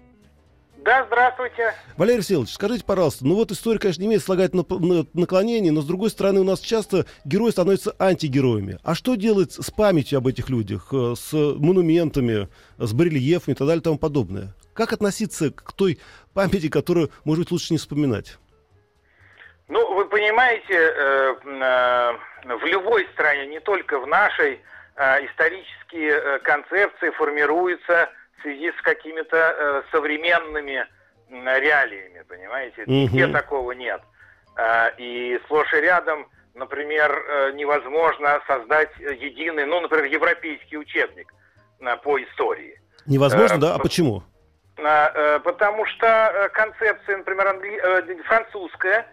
Да, 0.85 1.05
здравствуйте. 1.07 1.75
Валерий 1.99 2.23
Всеволодович, 2.23 2.55
скажите, 2.55 2.85
пожалуйста, 2.85 3.27
ну 3.27 3.35
вот 3.35 3.51
история, 3.51 3.79
конечно, 3.79 4.01
не 4.01 4.09
имеет 4.09 4.23
слагательного 4.23 5.07
наклонения, 5.13 5.73
но 5.73 5.83
с 5.83 5.87
другой 5.87 6.09
стороны 6.09 6.41
у 6.41 6.45
нас 6.45 6.61
часто 6.61 7.05
герои 7.25 7.51
становятся 7.51 7.95
антигероями. 7.99 8.79
А 8.83 8.95
что 8.95 9.15
делать 9.15 9.53
с 9.53 9.71
памятью 9.71 10.19
об 10.19 10.27
этих 10.27 10.49
людях, 10.49 10.89
э, 10.93 11.15
с 11.17 11.33
монументами, 11.33 12.49
с 12.79 12.93
барельефами 12.95 13.55
и 13.55 13.59
так 13.59 13.67
далее 13.67 13.81
и 13.81 13.85
тому 13.85 13.99
подобное? 13.99 14.55
Как 14.73 14.95
относиться 14.95 15.51
к 15.51 15.73
той 15.73 16.01
памяти, 16.33 16.71
которую, 16.71 17.11
может 17.25 17.45
быть, 17.45 17.53
лучше 17.53 17.75
не 17.75 17.79
вспоминать? 17.79 18.39
Ну, 19.69 19.95
вы 19.95 20.07
понимаете, 20.07 20.75
э, 20.75 21.35
э, 21.45 22.57
в 22.57 22.65
любой 22.65 23.07
стране, 23.13 23.47
не 23.49 23.61
только 23.61 23.99
в 23.99 24.07
нашей, 24.07 24.61
исторические 24.97 26.41
концепции 26.41 27.09
формируются 27.17 28.11
в 28.41 28.43
связи 28.43 28.73
с 28.73 28.83
какими-то 28.83 29.37
э, 29.37 29.83
современными 29.93 30.87
реалиями, 31.31 32.25
понимаете? 32.29 32.83
Угу. 32.83 32.91
Нигде 32.91 33.27
такого 33.29 33.73
нет. 33.73 34.01
Э, 34.57 34.91
и 34.99 35.39
сплошь 35.45 35.73
и 35.75 35.81
рядом, 35.81 36.29
например, 36.55 37.11
э, 37.13 37.53
невозможно 37.53 38.41
создать 38.47 38.91
единый, 38.99 39.67
ну, 39.67 39.81
например, 39.81 40.07
европейский 40.07 40.79
учебник 40.79 41.33
э, 41.81 41.97
по 41.99 42.21
истории. 42.23 42.81
Невозможно, 43.07 43.57
э, 43.57 43.59
да? 43.59 43.75
А 43.75 43.79
почему? 43.79 44.23
Э, 44.79 44.83
э, 44.83 45.41
потому 45.41 45.85
что 45.87 46.07
э, 46.07 46.49
концепция, 46.51 47.19
например, 47.19 47.47
англи... 47.49 47.81
э, 47.83 48.23
французская 48.25 49.07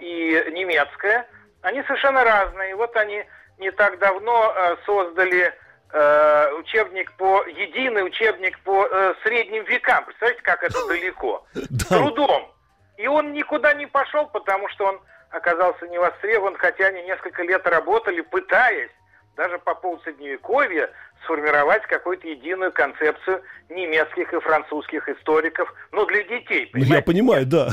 и 0.00 0.52
немецкая, 0.52 1.28
они 1.60 1.82
совершенно 1.82 2.24
разные. 2.24 2.76
Вот 2.76 2.96
они 2.96 3.24
не 3.58 3.72
так 3.72 3.98
давно 3.98 4.54
создали 4.86 5.52
э, 5.92 6.52
учебник 6.58 7.12
по 7.16 7.44
единый 7.46 8.04
учебник 8.04 8.58
по 8.60 8.86
э, 8.86 9.14
средним 9.22 9.64
векам. 9.64 10.04
Представляете, 10.04 10.42
как 10.42 10.62
это 10.62 10.86
далеко? 10.86 11.46
С 11.54 11.86
трудом. 11.86 12.52
И 12.96 13.06
он 13.06 13.32
никуда 13.32 13.74
не 13.74 13.86
пошел, 13.86 14.26
потому 14.26 14.68
что 14.70 14.86
он 14.86 15.00
оказался 15.30 15.86
не 15.88 15.98
востребован, 15.98 16.56
хотя 16.56 16.86
они 16.86 17.02
несколько 17.02 17.42
лет 17.42 17.66
работали, 17.66 18.20
пытаясь 18.22 18.90
даже 19.36 19.58
по 19.58 19.74
поводу 19.74 20.02
Средневековья 20.02 20.90
сформировать 21.24 21.82
какую-то 21.82 22.26
единую 22.26 22.72
концепцию 22.72 23.42
немецких 23.68 24.32
и 24.32 24.40
французских 24.40 25.08
историков, 25.08 25.72
ну, 25.92 26.06
для 26.06 26.22
детей. 26.22 26.66
Понимаете? 26.66 26.94
Я 26.94 27.02
понимаю, 27.02 27.46
да. 27.46 27.68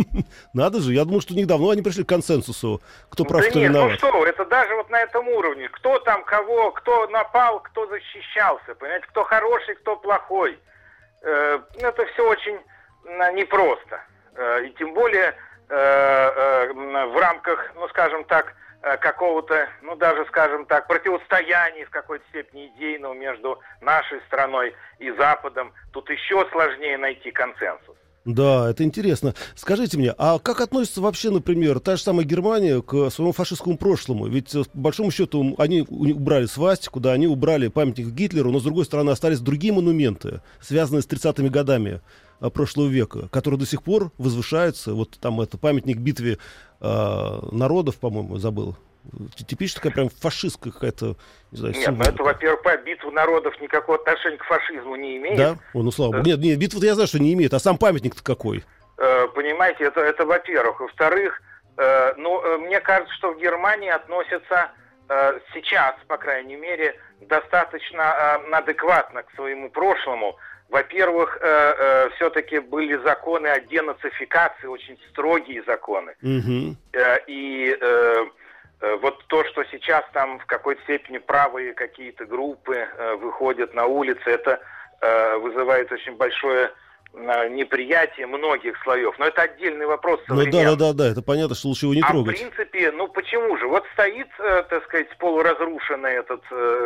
Надо 0.54 0.80
же, 0.80 0.92
я 0.92 1.04
думаю, 1.04 1.20
что 1.20 1.34
недавно 1.34 1.72
они 1.72 1.82
пришли 1.82 2.04
к 2.04 2.08
консенсусу, 2.08 2.80
кто 3.10 3.24
прав, 3.24 3.42
да 3.42 3.50
кто 3.50 3.58
нет, 3.58 3.72
ну 3.72 3.78
виноват. 3.78 3.98
ну 4.02 4.08
что, 4.08 4.26
это 4.26 4.44
даже 4.46 4.74
вот 4.74 4.90
на 4.90 5.00
этом 5.00 5.28
уровне. 5.28 5.68
Кто 5.68 5.98
там 6.00 6.24
кого, 6.24 6.72
кто 6.72 7.06
напал, 7.08 7.60
кто 7.60 7.86
защищался, 7.86 8.74
понимаете, 8.74 9.06
кто 9.08 9.24
хороший, 9.24 9.76
кто 9.76 9.96
плохой. 9.96 10.58
Э, 11.22 11.60
это 11.78 12.06
все 12.06 12.28
очень 12.28 12.58
непросто. 13.34 14.00
Э, 14.34 14.64
и 14.64 14.70
тем 14.78 14.94
более 14.94 15.34
э, 15.68 16.72
в 16.72 17.18
рамках, 17.18 17.72
ну, 17.76 17.88
скажем 17.88 18.24
так, 18.24 18.54
Э, 18.54 18.63
какого-то, 19.00 19.68
ну 19.82 19.96
даже, 19.96 20.24
скажем 20.26 20.66
так, 20.66 20.86
противостояния 20.86 21.86
в 21.86 21.90
какой-то 21.90 22.24
степени 22.28 22.66
идейного 22.76 23.14
между 23.14 23.60
нашей 23.80 24.20
страной 24.26 24.74
и 24.98 25.10
Западом, 25.12 25.72
тут 25.92 26.10
еще 26.10 26.46
сложнее 26.50 26.98
найти 26.98 27.30
консенсус. 27.30 27.96
Да, 28.24 28.70
это 28.70 28.84
интересно. 28.84 29.34
Скажите 29.54 29.98
мне, 29.98 30.14
а 30.16 30.38
как 30.38 30.62
относится 30.62 31.02
вообще, 31.02 31.30
например, 31.30 31.78
та 31.80 31.96
же 31.96 32.02
самая 32.02 32.24
Германия 32.24 32.80
к 32.80 33.10
своему 33.10 33.32
фашистскому 33.32 33.76
прошлому? 33.76 34.26
Ведь, 34.28 34.54
э, 34.54 34.64
по 34.64 34.78
большому 34.78 35.10
счету, 35.10 35.54
они 35.58 35.82
убрали 35.82 36.46
свастику, 36.46 37.00
да, 37.00 37.12
они 37.12 37.26
убрали 37.26 37.68
памятник 37.68 38.08
Гитлеру, 38.08 38.50
но, 38.50 38.60
с 38.60 38.62
другой 38.62 38.86
стороны, 38.86 39.10
остались 39.10 39.40
другие 39.40 39.74
монументы, 39.74 40.40
связанные 40.60 41.02
с 41.02 41.06
30-ми 41.06 41.50
годами 41.50 42.00
э, 42.40 42.48
прошлого 42.48 42.88
века, 42.88 43.28
которые 43.28 43.60
до 43.60 43.66
сих 43.66 43.82
пор 43.82 44.10
возвышаются. 44.16 44.94
Вот 44.94 45.18
там 45.20 45.42
это 45.42 45.58
памятник 45.58 45.98
битве 45.98 46.38
э, 46.84 47.38
народов, 47.52 47.96
по-моему, 47.96 48.36
забыл 48.36 48.76
типичная 49.36 49.82
такая 49.82 49.92
прям 49.92 50.08
фашистская 50.08 50.72
какая-то, 50.72 51.16
не 51.52 51.58
знаю, 51.58 51.74
Нет, 51.74 51.90
ну 51.90 52.04
это, 52.04 52.22
во-первых, 52.22 52.62
по 52.62 52.76
битву 52.78 53.10
народов 53.10 53.60
никакого 53.60 53.98
отношения 53.98 54.36
к 54.36 54.44
фашизму 54.44 54.96
не 54.96 55.18
имеет. 55.18 55.36
Да? 55.36 55.56
О, 55.74 55.82
ну 55.82 55.90
слава 55.90 56.12
богу. 56.12 56.24
Нет, 56.24 56.38
нет, 56.38 56.58
битву 56.58 56.80
я 56.82 56.94
знаю, 56.94 57.06
что 57.06 57.18
не 57.18 57.32
имеет, 57.34 57.52
а 57.54 57.58
сам 57.58 57.78
памятник-то 57.78 58.22
какой? 58.22 58.64
Э, 58.96 59.26
понимаете, 59.34 59.84
это, 59.84 60.00
это 60.00 60.24
во-первых. 60.24 60.80
Во-вторых, 60.80 61.40
э, 61.76 62.14
ну, 62.16 62.40
э, 62.42 62.58
мне 62.58 62.80
кажется, 62.80 63.14
что 63.14 63.32
в 63.32 63.38
Германии 63.38 63.90
относятся 63.90 64.70
э, 65.08 65.40
сейчас, 65.52 65.94
по 66.06 66.16
крайней 66.16 66.56
мере, 66.56 66.98
достаточно 67.20 68.02
э, 68.48 68.54
адекватно 68.54 69.22
к 69.22 69.34
своему 69.34 69.70
прошлому. 69.70 70.36
Во-первых, 70.68 71.38
э, 71.40 71.46
э, 71.46 72.10
все-таки 72.16 72.58
были 72.58 72.96
законы 73.04 73.48
о 73.48 73.60
денацификации, 73.60 74.66
очень 74.66 74.98
строгие 75.10 75.62
законы. 75.64 76.14
Угу. 76.22 76.76
Э, 76.92 77.18
и... 77.26 77.76
Э, 77.80 78.24
Э, 78.84 78.96
вот 79.00 79.24
то, 79.28 79.44
что 79.44 79.64
сейчас 79.64 80.04
там 80.12 80.38
в 80.38 80.46
какой-то 80.46 80.82
степени 80.82 81.18
правые 81.18 81.72
какие-то 81.72 82.26
группы 82.26 82.76
э, 82.76 83.14
выходят 83.14 83.72
на 83.72 83.86
улицы, 83.86 84.22
это 84.26 84.60
э, 85.00 85.36
вызывает 85.38 85.90
очень 85.92 86.16
большое 86.16 86.70
неприятие 87.50 88.26
многих 88.26 88.76
слоев. 88.82 89.16
Но 89.20 89.26
это 89.26 89.42
отдельный 89.42 89.86
вопрос. 89.86 90.20
Ну 90.26 90.44
да, 90.50 90.64
да, 90.64 90.74
да, 90.74 90.92
да, 90.92 91.08
это 91.12 91.22
понятно, 91.22 91.54
что 91.54 91.68
лучше 91.68 91.86
его 91.86 91.94
не 91.94 92.00
а 92.00 92.08
трогать. 92.10 92.36
в 92.36 92.40
принципе, 92.40 92.90
ну 92.90 93.06
почему 93.06 93.56
же? 93.56 93.68
Вот 93.68 93.84
стоит, 93.92 94.26
так 94.36 94.82
сказать, 94.82 95.16
полуразрушенное 95.18 96.18
этот, 96.18 96.42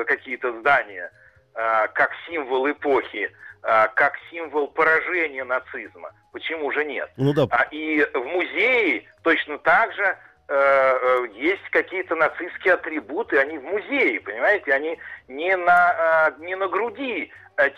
какие-то 0.07 0.61
здания, 0.61 1.11
как 1.55 2.11
символ 2.27 2.71
эпохи, 2.71 3.33
как 3.61 4.15
символ 4.31 4.69
поражения 4.69 5.45
нацизма. 5.45 6.11
Почему 6.33 6.71
же 6.73 6.85
нет? 6.85 7.11
Ну 7.17 7.33
да. 7.35 7.47
А 7.51 7.65
И 7.71 8.03
в 8.15 8.25
музее 8.25 9.05
точно 9.23 9.59
так 9.59 9.93
же 9.95 10.17
Э, 10.51 10.55
э, 10.55 11.27
есть 11.37 11.69
какие-то 11.71 12.15
нацистские 12.15 12.75
атрибуты, 12.75 13.37
они 13.37 13.59
в 13.59 13.65
музее, 13.65 14.19
понимаете, 14.23 14.73
они 14.73 14.97
не 15.29 15.55
на, 15.55 16.33
э, 16.39 16.43
не 16.43 16.57
на 16.57 16.69
груди 16.69 17.31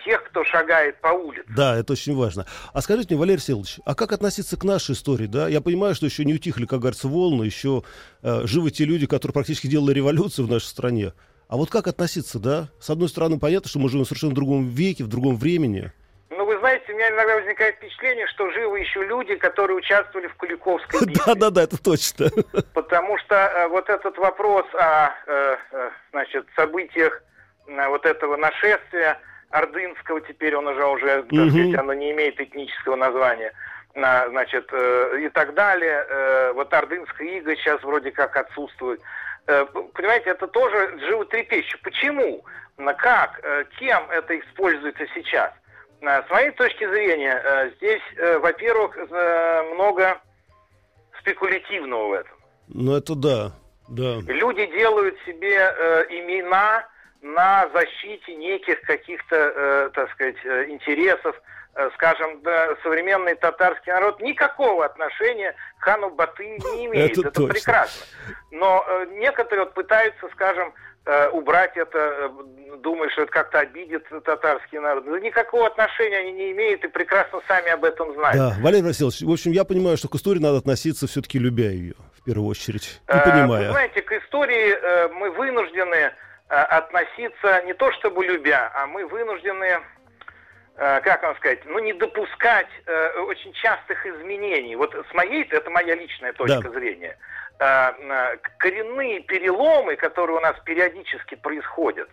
тех, 0.04 0.22
кто 0.24 0.44
шагает 0.44 1.00
по 1.00 1.08
улице. 1.08 1.46
Да, 1.48 1.76
это 1.76 1.94
очень 1.94 2.14
важно. 2.14 2.46
А 2.72 2.80
скажите 2.80 3.14
мне, 3.14 3.18
Валерий 3.18 3.40
Селович, 3.40 3.80
а 3.84 3.94
как 3.96 4.12
относиться 4.12 4.56
к 4.56 4.62
нашей 4.62 4.92
истории, 4.92 5.26
да? 5.26 5.48
Я 5.48 5.60
понимаю, 5.60 5.96
что 5.96 6.06
еще 6.06 6.24
не 6.24 6.34
утихли, 6.34 6.66
как 6.66 6.80
говорится, 6.80 7.08
волны, 7.08 7.42
еще 7.44 7.82
э, 8.22 8.42
живы 8.44 8.70
те 8.70 8.84
люди, 8.84 9.06
которые 9.06 9.32
практически 9.32 9.66
делали 9.66 9.94
революцию 9.94 10.46
в 10.46 10.50
нашей 10.50 10.66
стране. 10.66 11.12
А 11.50 11.56
вот 11.56 11.68
как 11.68 11.88
относиться, 11.88 12.38
да? 12.38 12.68
С 12.78 12.90
одной 12.90 13.08
стороны, 13.08 13.40
понятно, 13.40 13.68
что 13.68 13.80
мы 13.80 13.88
живем 13.88 14.04
в 14.04 14.06
совершенно 14.06 14.32
другом 14.32 14.68
веке, 14.68 15.02
в 15.02 15.08
другом 15.08 15.36
времени. 15.36 15.90
Ну, 16.30 16.46
вы 16.46 16.56
знаете, 16.60 16.84
у 16.92 16.94
меня 16.94 17.10
иногда 17.10 17.34
возникает 17.34 17.74
впечатление, 17.74 18.28
что 18.28 18.48
живы 18.52 18.78
еще 18.78 19.04
люди, 19.04 19.34
которые 19.34 19.76
участвовали 19.76 20.28
в 20.28 20.36
Куликовской 20.36 21.00
битве. 21.06 21.20
Да-да-да, 21.26 21.64
это 21.64 21.82
точно. 21.82 22.30
Потому 22.74 23.18
что 23.18 23.34
э, 23.34 23.66
вот 23.66 23.88
этот 23.88 24.16
вопрос 24.18 24.64
о, 24.74 25.08
э, 25.26 25.56
э, 25.72 25.90
значит, 26.12 26.46
событиях 26.54 27.20
вот 27.66 28.06
этого 28.06 28.36
нашествия 28.36 29.18
Ордынского, 29.50 30.20
теперь 30.20 30.54
он 30.54 30.68
уже, 30.68 30.86
уже 30.86 31.24
так 31.24 31.50
сказать, 31.50 31.74
оно 31.74 31.94
не 31.94 32.12
имеет 32.12 32.40
этнического 32.40 32.94
названия, 32.94 33.52
значит, 33.94 34.72
и 34.72 35.28
так 35.30 35.54
далее. 35.54 36.52
Вот 36.54 36.72
Ордынская 36.72 37.28
ига 37.38 37.54
сейчас 37.54 37.80
вроде 37.82 38.10
как 38.10 38.36
отсутствует. 38.36 39.00
Э, 39.50 39.66
понимаете, 39.94 40.30
это 40.30 40.46
тоже 40.46 40.98
животрепещет. 41.00 41.80
Почему? 41.82 42.44
Как? 42.98 43.40
Э, 43.42 43.64
кем 43.78 44.08
это 44.10 44.38
используется 44.38 45.06
сейчас? 45.14 45.52
С 46.00 46.30
моей 46.30 46.52
точки 46.52 46.86
зрения, 46.88 47.42
э, 47.44 47.70
здесь, 47.76 48.02
э, 48.16 48.38
во-первых, 48.38 48.96
много 49.74 50.20
спекулятивного 51.18 52.08
в 52.08 52.12
этом. 52.12 52.36
Ну, 52.68 52.96
это 52.96 53.14
да, 53.14 53.52
да. 53.88 54.20
Люди 54.28 54.66
делают 54.66 55.16
себе 55.26 55.56
э, 55.56 56.04
имена 56.08 56.86
на 57.20 57.68
защите 57.74 58.36
неких 58.36 58.80
каких-то, 58.82 59.36
э, 59.36 59.90
так 59.92 60.10
сказать, 60.12 60.36
э, 60.44 60.66
интересов. 60.68 61.36
Э, 61.74 61.88
скажем, 61.94 62.40
да, 62.42 62.76
современный 62.82 63.36
татарский 63.36 63.92
народ 63.92 64.20
никакого 64.20 64.84
отношения 64.84 65.54
к 65.78 65.84
хану 65.84 66.10
Баты 66.10 66.58
не 66.58 66.58
имеет. 66.86 67.18
Это, 67.18 67.28
это 67.28 67.46
прекрасно. 67.46 68.06
Но 68.50 68.84
э, 68.86 69.06
некоторые 69.12 69.64
вот 69.64 69.74
пытаются, 69.74 70.28
скажем, 70.32 70.72
Э, 71.06 71.30
убрать 71.30 71.76
это, 71.76 72.30
думая, 72.82 73.08
что 73.08 73.22
это 73.22 73.32
как-то 73.32 73.60
обидит 73.60 74.04
татарский 74.22 74.78
народ. 74.78 75.06
Да 75.06 75.18
никакого 75.18 75.66
отношения 75.66 76.18
они 76.18 76.32
не 76.32 76.52
имеют 76.52 76.84
и 76.84 76.88
прекрасно 76.88 77.40
сами 77.48 77.70
об 77.70 77.84
этом 77.84 78.12
знают. 78.12 78.36
Да, 78.36 78.54
Валерий 78.60 78.84
Васильевич, 78.84 79.22
в 79.22 79.32
общем, 79.32 79.52
я 79.52 79.64
понимаю, 79.64 79.96
что 79.96 80.08
к 80.08 80.14
истории 80.16 80.40
надо 80.40 80.58
относиться 80.58 81.06
все-таки 81.06 81.38
любя 81.38 81.70
ее, 81.70 81.94
в 82.18 82.22
первую 82.24 82.46
очередь, 82.48 83.00
не 83.08 83.20
понимая. 83.20 83.66
Вы 83.66 83.72
знаете, 83.72 84.02
к 84.02 84.12
истории 84.12 85.08
мы 85.14 85.30
вынуждены 85.30 86.12
относиться 86.48 87.62
не 87.64 87.72
то 87.72 87.90
чтобы 87.92 88.26
любя, 88.26 88.70
а 88.74 88.86
мы 88.86 89.06
вынуждены 89.06 89.80
как 90.80 91.22
вам 91.22 91.36
сказать, 91.36 91.60
ну, 91.66 91.78
не 91.78 91.92
допускать 91.92 92.70
э, 92.86 93.20
очень 93.20 93.52
частых 93.52 94.06
изменений. 94.06 94.76
Вот 94.76 94.94
с 94.94 95.14
моей, 95.14 95.44
это 95.44 95.68
моя 95.68 95.94
личная 95.94 96.32
точка 96.32 96.62
да. 96.62 96.70
зрения. 96.70 97.18
Э, 97.60 97.92
э, 97.98 98.36
коренные 98.56 99.20
переломы, 99.20 99.96
которые 99.96 100.38
у 100.38 100.40
нас 100.40 100.56
периодически 100.64 101.34
происходят 101.34 102.08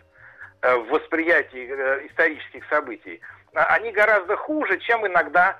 э, 0.60 0.76
в 0.76 0.88
восприятии 0.88 1.64
исторических 2.08 2.68
событий, 2.68 3.22
они 3.54 3.90
гораздо 3.90 4.36
хуже, 4.36 4.78
чем 4.78 5.06
иногда 5.06 5.56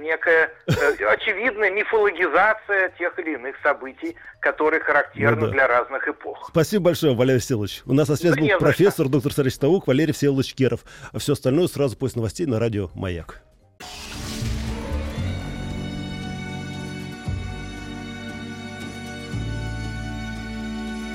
некая 0.00 0.50
очевидная 0.66 1.70
мифологизация 1.70 2.90
тех 2.98 3.18
или 3.18 3.34
иных 3.34 3.56
событий, 3.62 4.16
которые 4.40 4.80
характерны 4.80 5.42
ну, 5.42 5.46
да. 5.46 5.52
для 5.52 5.68
разных 5.68 6.08
эпох. 6.08 6.48
Спасибо 6.48 6.84
большое, 6.84 7.14
Валерий 7.14 7.40
Всеволодович. 7.40 7.82
У 7.86 7.92
нас 7.92 8.08
на 8.08 8.16
связи 8.16 8.36
да 8.36 8.40
был 8.40 8.58
профессор, 8.58 9.08
доктор 9.08 9.32
исторических 9.32 9.62
наук 9.62 9.86
Валерий 9.86 10.14
Всеволодович 10.14 10.54
Керов. 10.54 10.80
А 11.12 11.18
все 11.18 11.34
остальное 11.34 11.66
сразу 11.68 11.96
после 11.96 12.20
новостей 12.20 12.46
на 12.46 12.58
радио 12.58 12.90
«Маяк». 12.94 13.42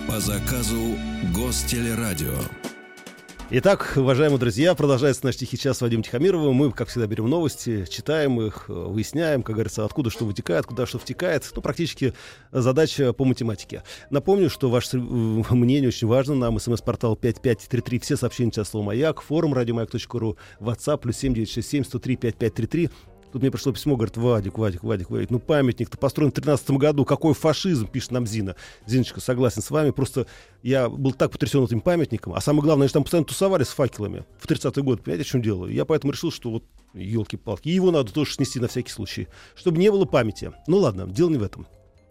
По 0.07 0.19
заказу 0.19 0.97
Гостелерадио. 1.35 2.58
Итак, 3.51 3.93
уважаемые 3.95 4.37
друзья, 4.37 4.75
продолжается 4.75 5.25
наш 5.25 5.35
«Тихий 5.35 5.57
час» 5.57 5.79
с 5.79 5.81
Вадимом 5.81 6.03
Тихомировым. 6.03 6.53
Мы, 6.53 6.71
как 6.71 6.87
всегда, 6.87 7.07
берем 7.07 7.27
новости, 7.27 7.87
читаем 7.89 8.39
их, 8.39 8.69
выясняем, 8.69 9.41
как 9.41 9.55
говорится, 9.55 9.85
откуда 9.85 10.11
что 10.11 10.25
вытекает, 10.25 10.67
куда 10.67 10.85
что 10.85 10.99
втекает. 10.99 11.49
Ну, 11.55 11.63
практически 11.63 12.13
задача 12.51 13.11
по 13.11 13.25
математике. 13.25 13.81
Напомню, 14.11 14.51
что 14.51 14.69
ваше 14.69 14.97
э, 14.97 14.99
мнение 14.99 15.87
очень 15.87 16.07
важно 16.07 16.35
нам. 16.35 16.59
СМС-портал 16.59 17.15
5533, 17.15 17.97
все 17.97 18.17
сообщения 18.17 18.51
сейчас 18.51 18.69
слово 18.69 18.85
«Маяк», 18.85 19.19
форум 19.19 19.55
радиомаяк.ру, 19.55 20.37
WhatsApp, 20.59 20.99
плюс 20.99 21.17
7967 21.17 21.85
103 21.85 22.15
5533. 22.17 22.89
Тут 23.31 23.41
мне 23.41 23.51
пришло 23.51 23.71
письмо, 23.71 23.95
говорит, 23.95 24.17
Вадик, 24.17 24.57
Вадик, 24.57 24.83
Вадик, 24.83 25.09
Вадик, 25.09 25.29
ну 25.29 25.39
памятник-то 25.39 25.97
построен 25.97 26.31
в 26.31 26.33
13 26.33 26.71
году, 26.71 27.05
какой 27.05 27.33
фашизм, 27.33 27.87
пишет 27.87 28.11
нам 28.11 28.25
Зина. 28.25 28.55
Зиночка, 28.87 29.21
согласен 29.21 29.61
с 29.61 29.69
вами, 29.69 29.91
просто 29.91 30.25
я 30.63 30.89
был 30.89 31.13
так 31.13 31.31
потрясен 31.31 31.63
этим 31.63 31.81
памятником, 31.81 32.33
а 32.33 32.41
самое 32.41 32.63
главное, 32.63 32.85
они 32.85 32.91
там 32.91 33.03
постоянно 33.03 33.27
тусовали 33.27 33.63
с 33.63 33.69
факелами 33.69 34.25
в 34.39 34.47
30-й 34.47 34.81
год, 34.81 35.03
понимаете, 35.03 35.27
о 35.27 35.31
чем 35.31 35.41
дело? 35.41 35.67
Я 35.67 35.85
поэтому 35.85 36.11
решил, 36.11 36.31
что 36.31 36.49
вот, 36.49 36.63
елки-палки, 36.93 37.69
его 37.69 37.91
надо 37.91 38.11
тоже 38.11 38.33
снести 38.33 38.59
на 38.59 38.67
всякий 38.67 38.91
случай, 38.91 39.27
чтобы 39.55 39.77
не 39.77 39.91
было 39.91 40.05
памяти. 40.05 40.51
Ну 40.67 40.77
ладно, 40.77 41.05
дело 41.07 41.29
не 41.29 41.37
в 41.37 41.43
этом. 41.43 41.67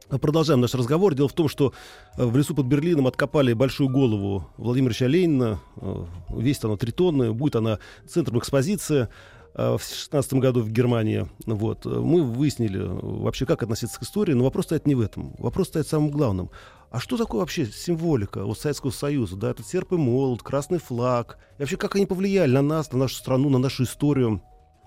Продолжаем 0.09 0.63
наш 0.63 0.75
разговор. 0.75 1.15
Дело 1.15 1.29
в 1.29 1.35
том, 1.35 1.49
что 1.49 1.75
э, 2.17 2.25
в 2.25 2.35
лесу 2.35 2.55
под 2.55 2.65
Берлином 2.65 3.07
откопали 3.07 3.53
большую 3.53 3.91
голову 3.91 4.49
Владимира 4.57 4.91
Ильича 4.91 5.07
Ленина. 5.07 5.61
Э, 5.77 6.07
весит 6.31 6.65
она 6.65 6.77
3 6.77 6.93
тонны. 6.93 7.33
Будет 7.35 7.57
она 7.57 7.79
центром 8.07 8.39
экспозиции. 8.39 9.09
Э, 9.55 9.77
в 9.77 9.79
2016 9.79 10.35
году 10.35 10.61
в 10.63 10.71
Германии. 10.71 11.27
Вот. 11.47 11.85
Мы 11.85 12.23
выяснили 12.23 12.79
вообще, 12.81 13.47
как 13.47 13.63
относиться 13.63 13.99
к 13.99 14.03
истории, 14.03 14.33
но 14.33 14.45
вопрос 14.45 14.67
стоит 14.67 14.87
не 14.87 14.95
в 14.95 15.01
этом. 15.01 15.35
Вопрос 15.39 15.69
стоит 15.69 15.87
самым 15.87 16.11
главным. 16.11 16.51
А 16.91 17.01
что 17.01 17.17
такое 17.17 17.41
вообще 17.41 17.67
символика 17.67 18.45
вот 18.45 18.59
Советского 18.59 18.91
Союза? 18.91 19.37
Да, 19.37 19.51
этот 19.51 19.67
серп 19.67 19.93
и 19.93 19.97
молот, 19.97 20.43
красный 20.43 20.79
флаг. 20.79 21.39
И 21.59 21.63
вообще, 21.63 21.77
как 21.77 21.97
они 21.97 22.07
повлияли 22.07 22.53
на 22.53 22.63
нас, 22.63 22.93
на 22.93 22.99
нашу 22.99 23.17
страну, 23.17 23.51
на 23.51 23.59
нашу 23.59 23.85
историю? 23.85 24.43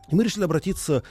И 0.10 0.16
мы 0.16 0.24
решили 0.24 0.44
обратиться 0.44 1.04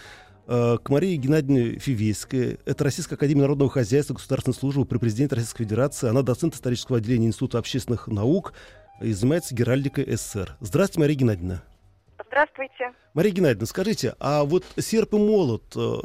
э, 0.47 0.79
к 0.83 0.89
Марии 0.89 1.17
Геннадьевне 1.17 1.79
Фивейской. 1.79 2.59
Это 2.65 2.85
Российская 2.85 3.15
Академия 3.15 3.43
Народного 3.43 3.71
Хозяйства, 3.71 4.15
Государственной 4.15 4.55
службы 4.55 4.85
при 4.85 4.99
президенте 4.99 5.37
Российской 5.37 5.65
Федерации. 5.65 6.09
Она 6.09 6.23
доцент 6.23 6.55
исторического 6.55 6.99
отделения 6.99 7.29
Института 7.29 7.59
общественных 7.59 8.09
наук 8.09 8.53
и 9.01 9.13
занимается 9.13 9.55
геральдикой 9.55 10.17
СССР. 10.17 10.57
Здравствуйте, 10.61 11.01
Мария 11.01 11.17
Геннадьевна. 11.17 11.63
Здравствуйте. 12.31 12.95
Мария 13.12 13.33
Геннадьевна, 13.33 13.66
скажите, 13.66 14.14
а 14.21 14.45
вот 14.45 14.62
серп 14.79 15.14
и 15.14 15.16
молот, 15.16 15.64
э, 15.75 15.97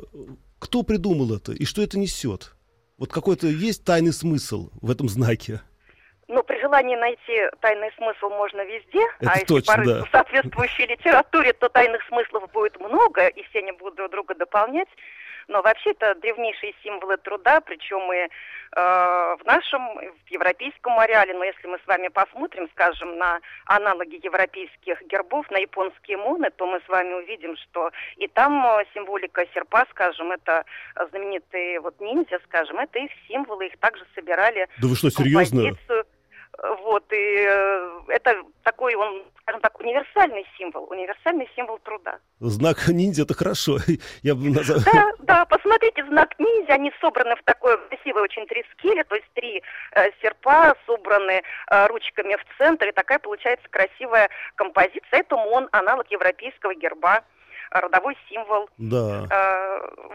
кто 0.58 0.82
придумал 0.82 1.36
это 1.36 1.52
и 1.52 1.66
что 1.66 1.84
это 1.84 2.00
несет? 2.00 2.56
Вот 2.98 3.12
какой-то 3.12 3.46
есть 3.46 3.86
тайный 3.86 4.12
смысл 4.12 4.72
в 4.82 4.90
этом 4.90 5.08
знаке? 5.08 5.62
Ну, 6.28 6.42
при 6.42 6.60
желании 6.60 6.96
найти 6.96 7.56
тайный 7.62 7.92
смысл 7.96 8.30
можно 8.30 8.66
везде, 8.66 9.04
Это 9.20 9.30
а 9.30 9.34
если 9.36 9.46
точно, 9.46 9.74
порыться 9.76 10.00
да. 10.00 10.06
в 10.06 10.10
соответствующей 10.10 10.86
литературе, 10.94 11.54
то 11.54 11.70
тайных 11.70 12.02
смыслов 12.08 12.52
будет 12.52 12.80
много, 12.80 13.28
и 13.28 13.44
все 13.44 13.60
они 13.60 13.74
будут 13.74 13.96
друг 13.96 14.10
друга 14.10 14.34
дополнять. 14.34 14.90
Но 15.48 15.62
вообще 15.62 15.92
это 15.92 16.16
древнейшие 16.16 16.74
символы 16.84 17.18
труда, 17.18 17.62
причем 17.62 18.12
и 18.12 18.18
э, 18.18 18.28
в 18.76 19.42
нашем, 19.46 19.82
в 19.96 20.32
европейском 20.32 21.00
ареале. 21.00 21.34
Но 21.34 21.44
если 21.44 21.68
мы 21.68 21.78
с 21.80 21.88
вами 21.88 22.08
посмотрим, 22.08 22.68
скажем, 22.72 23.18
на 23.18 23.40
аналоги 23.66 24.20
европейских 24.24 25.02
гербов, 25.04 25.50
на 25.52 25.58
японские 25.58 26.18
моны, 26.18 26.50
то 26.52 26.66
мы 26.66 26.80
с 26.86 26.88
вами 26.88 27.14
увидим, 27.14 27.56
что 27.58 27.92
и 28.18 28.28
там 28.28 28.66
э, 28.66 28.86
символика 28.94 29.46
серпа, 29.54 29.86
скажем, 29.92 30.32
это 30.32 30.66
знаменитые 31.10 31.80
вот 31.80 32.00
ниндзя, 32.00 32.40
скажем, 32.46 32.80
это 32.80 33.00
их 33.00 33.12
символы, 33.28 33.68
их 33.68 33.78
также 33.80 34.06
собирали 34.16 34.68
Да 34.82 34.88
вы 34.88 34.96
что, 34.96 35.10
серьезно? 35.10 35.72
Вот, 36.96 37.12
и 37.12 37.46
э, 37.46 38.00
это 38.08 38.42
такой, 38.64 38.96
он, 38.96 39.22
скажем 39.42 39.60
так, 39.60 39.78
универсальный 39.82 40.46
символ, 40.58 40.88
универсальный 40.90 41.46
символ 41.54 41.78
труда. 41.80 42.20
Знак 42.40 42.88
ниндзя 42.88 43.24
это 43.24 43.34
хорошо. 43.34 43.80
Я 44.24 44.34
бы 44.34 44.50
назвал... 44.50 44.80
Да, 44.94 45.12
да, 45.20 45.46
посмотрите, 45.46 46.06
знак 46.06 46.40
ниндзя, 46.40 46.76
они 46.76 46.94
собраны 47.02 47.36
в 47.36 47.44
такое 47.44 47.76
красивое 47.90 48.24
очень 48.24 48.48
трискеле, 48.48 49.04
то 49.04 49.16
есть 49.16 49.28
три 49.34 49.62
э, 49.92 50.10
серпа 50.22 50.74
собраны 50.86 51.42
э, 51.42 51.88
ручками 51.88 52.38
в 52.38 52.58
центре, 52.58 52.94
такая 52.94 53.20
получается 53.20 53.68
красивая 53.70 54.30
композиция. 54.56 55.20
Это 55.20 55.36
МОН, 55.36 55.68
аналог 55.74 56.10
европейского 56.10 56.76
герба, 56.76 57.26
родовой 57.82 58.18
символ. 58.30 58.70
Да. 58.78 59.28
Э, 59.30 59.66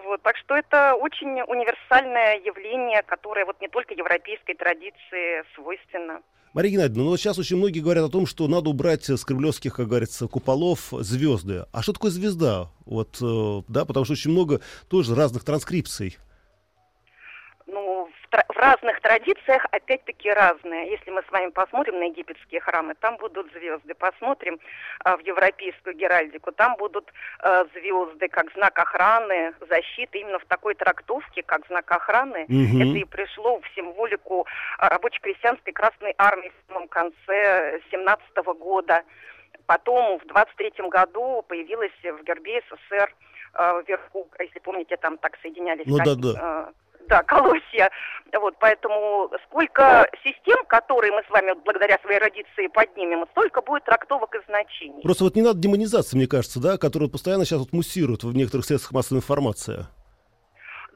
Вот, 0.04 0.22
так 0.22 0.36
что 0.36 0.56
это 0.56 0.94
очень 0.94 1.40
универсальное 1.42 2.38
явление, 2.40 3.02
которое 3.02 3.44
вот 3.44 3.60
не 3.60 3.68
только 3.68 3.94
европейской 3.94 4.54
традиции 4.54 5.44
свойственно. 5.54 6.20
Мария 6.52 6.72
Геннадьевна, 6.72 7.04
ну 7.04 7.10
вот 7.10 7.20
сейчас 7.20 7.38
очень 7.38 7.58
многие 7.58 7.78
говорят 7.78 8.04
о 8.04 8.10
том, 8.10 8.26
что 8.26 8.48
надо 8.48 8.70
убрать 8.70 9.08
с 9.08 9.24
кремлевских, 9.24 9.76
как 9.76 9.86
говорится, 9.86 10.26
куполов 10.26 10.88
звезды. 10.90 11.64
А 11.72 11.82
что 11.82 11.92
такое 11.92 12.10
звезда? 12.10 12.70
Вот, 12.86 13.18
э, 13.22 13.62
да, 13.68 13.84
потому 13.84 14.04
что 14.04 14.14
очень 14.14 14.32
много 14.32 14.60
тоже 14.88 15.14
разных 15.14 15.44
транскрипций. 15.44 16.18
В, 18.30 18.56
разных 18.56 19.00
традициях 19.00 19.66
опять-таки 19.72 20.30
разные. 20.30 20.90
Если 20.90 21.10
мы 21.10 21.22
с 21.22 21.30
вами 21.32 21.50
посмотрим 21.50 21.98
на 21.98 22.04
египетские 22.04 22.60
храмы, 22.60 22.94
там 22.94 23.16
будут 23.16 23.50
звезды. 23.52 23.94
Посмотрим 23.94 24.60
а, 25.04 25.16
в 25.16 25.20
европейскую 25.20 25.96
геральдику, 25.96 26.52
там 26.52 26.76
будут 26.76 27.12
а, 27.40 27.64
звезды 27.74 28.28
как 28.28 28.52
знак 28.52 28.78
охраны, 28.78 29.52
защиты. 29.68 30.18
Именно 30.18 30.38
в 30.38 30.44
такой 30.44 30.74
трактовке, 30.74 31.42
как 31.42 31.66
знак 31.66 31.90
охраны, 31.90 32.44
Мгм. 32.48 32.82
это 32.82 32.98
и 32.98 33.04
пришло 33.04 33.58
в 33.60 33.68
символику 33.74 34.46
а, 34.78 34.88
рабоче-крестьянской 34.88 35.72
Красной 35.72 36.14
Армии 36.16 36.50
в 36.50 36.72
самом 36.72 36.86
конце 36.88 37.80
17 37.90 38.54
года. 38.58 39.02
Потом 39.66 40.20
в 40.20 40.26
23 40.26 40.88
году 40.88 41.44
появилась 41.48 41.92
в 42.02 42.22
гербе 42.24 42.62
СССР 42.68 43.14
э, 43.54 43.82
вверху, 43.86 44.28
если 44.38 44.58
помните, 44.58 44.96
там 44.96 45.16
так 45.18 45.38
соединялись 45.42 45.86
Ну 45.86 45.98
да, 45.98 46.14
да. 46.16 46.72
Да, 47.10 47.22
колосья. 47.24 47.90
Вот, 48.32 48.54
поэтому 48.60 49.28
сколько 49.46 50.08
систем, 50.24 50.64
которые 50.66 51.12
мы 51.12 51.22
с 51.24 51.30
вами 51.30 51.52
благодаря 51.64 51.98
своей 52.02 52.20
эрудиции 52.20 52.68
поднимем, 52.68 53.26
столько 53.32 53.60
будет 53.60 53.84
трактовок 53.84 54.34
и 54.36 54.38
значений. 54.46 55.02
Просто 55.02 55.24
вот 55.24 55.34
не 55.34 55.42
надо 55.42 55.58
демонизации, 55.58 56.16
мне 56.16 56.28
кажется, 56.28 56.60
да, 56.60 56.78
которая 56.78 57.08
постоянно 57.08 57.44
сейчас 57.44 57.58
вот 57.58 57.72
муссирует 57.72 58.22
в 58.22 58.32
некоторых 58.32 58.64
средствах 58.64 58.92
массовой 58.92 59.18
информации. 59.18 59.86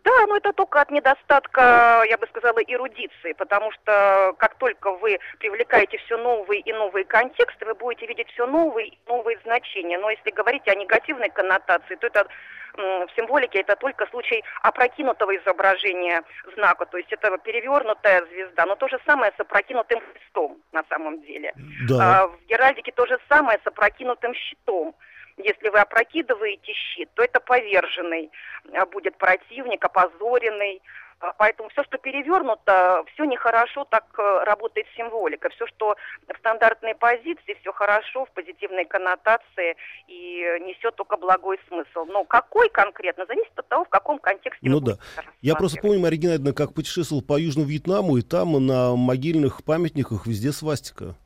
Да, 0.04 0.26
но 0.26 0.36
это 0.36 0.52
только 0.52 0.82
от 0.82 0.90
недостатка, 0.90 2.04
я 2.08 2.18
бы 2.18 2.26
сказала, 2.26 2.58
эрудиции, 2.58 3.32
потому 3.32 3.72
что 3.72 4.34
как 4.38 4.54
только 4.56 4.90
вы 4.92 5.18
привлекаете 5.38 5.96
все 5.98 6.18
новые 6.18 6.60
и 6.60 6.72
новые 6.74 7.06
контексты, 7.06 7.64
вы 7.64 7.74
будете 7.74 8.06
видеть 8.06 8.28
все 8.32 8.46
новые 8.46 8.88
и 8.88 8.98
новые 9.08 9.38
значения. 9.44 9.98
Но 9.98 10.10
если 10.10 10.30
говорить 10.30 10.68
о 10.68 10.74
негативной 10.74 11.30
коннотации, 11.30 11.94
то 11.94 12.06
это 12.06 12.26
в 12.76 13.08
символике 13.16 13.60
это 13.60 13.76
только 13.76 14.06
случай 14.08 14.42
опрокинутого 14.62 15.36
изображения 15.36 16.22
знака, 16.54 16.86
то 16.86 16.98
есть 16.98 17.12
это 17.12 17.38
перевернутая 17.38 18.26
звезда, 18.26 18.66
но 18.66 18.74
то 18.74 18.88
же 18.88 18.98
самое 19.06 19.32
с 19.36 19.40
опрокинутым 19.40 20.00
христом 20.00 20.58
на 20.72 20.84
самом 20.90 21.22
деле. 21.22 21.52
Да. 21.88 21.96
А 22.22 22.26
в 22.26 22.36
Геральдике 22.48 22.92
то 22.92 23.06
же 23.06 23.18
самое 23.28 23.58
с 23.62 23.66
опрокинутым 23.66 24.34
щитом. 24.34 24.94
Если 25.36 25.68
вы 25.68 25.80
опрокидываете 25.80 26.72
щит, 26.72 27.08
то 27.14 27.22
это 27.22 27.40
поверженный 27.40 28.30
а, 28.72 28.86
будет 28.86 29.16
противник, 29.16 29.84
опозоренный. 29.84 30.80
А, 31.18 31.32
Поэтому 31.32 31.68
все, 31.70 31.82
что 31.82 31.98
перевернуто, 31.98 33.04
все 33.12 33.24
нехорошо 33.24 33.84
так 33.84 34.04
э, 34.16 34.44
работает 34.44 34.86
символика. 34.96 35.48
Все, 35.50 35.66
что 35.66 35.96
в 36.28 36.38
стандартной 36.38 36.94
позиции, 36.94 37.56
все 37.60 37.72
хорошо, 37.72 38.26
в 38.26 38.30
позитивной 38.30 38.84
коннотации 38.84 39.76
и 40.06 40.40
несет 40.60 40.94
только 40.94 41.16
благой 41.16 41.58
смысл. 41.66 42.04
Но 42.06 42.24
какой 42.24 42.68
конкретно, 42.68 43.26
зависит 43.26 43.52
от 43.56 43.68
того, 43.68 43.84
в 43.84 43.88
каком 43.88 44.20
контексте 44.20 44.68
Ну 44.68 44.78
да. 44.78 44.98
Я 45.40 45.56
просто 45.56 45.80
помню, 45.80 45.98
Мария 45.98 46.20
Геннадьевна, 46.20 46.52
как 46.52 46.74
путешествовал 46.74 47.22
по 47.22 47.40
Южному 47.40 47.68
Вьетнаму, 47.68 48.18
и 48.18 48.22
там 48.22 48.64
на 48.64 48.94
могильных 48.94 49.64
памятниках 49.64 50.26
везде 50.26 50.52
свастика. 50.52 51.16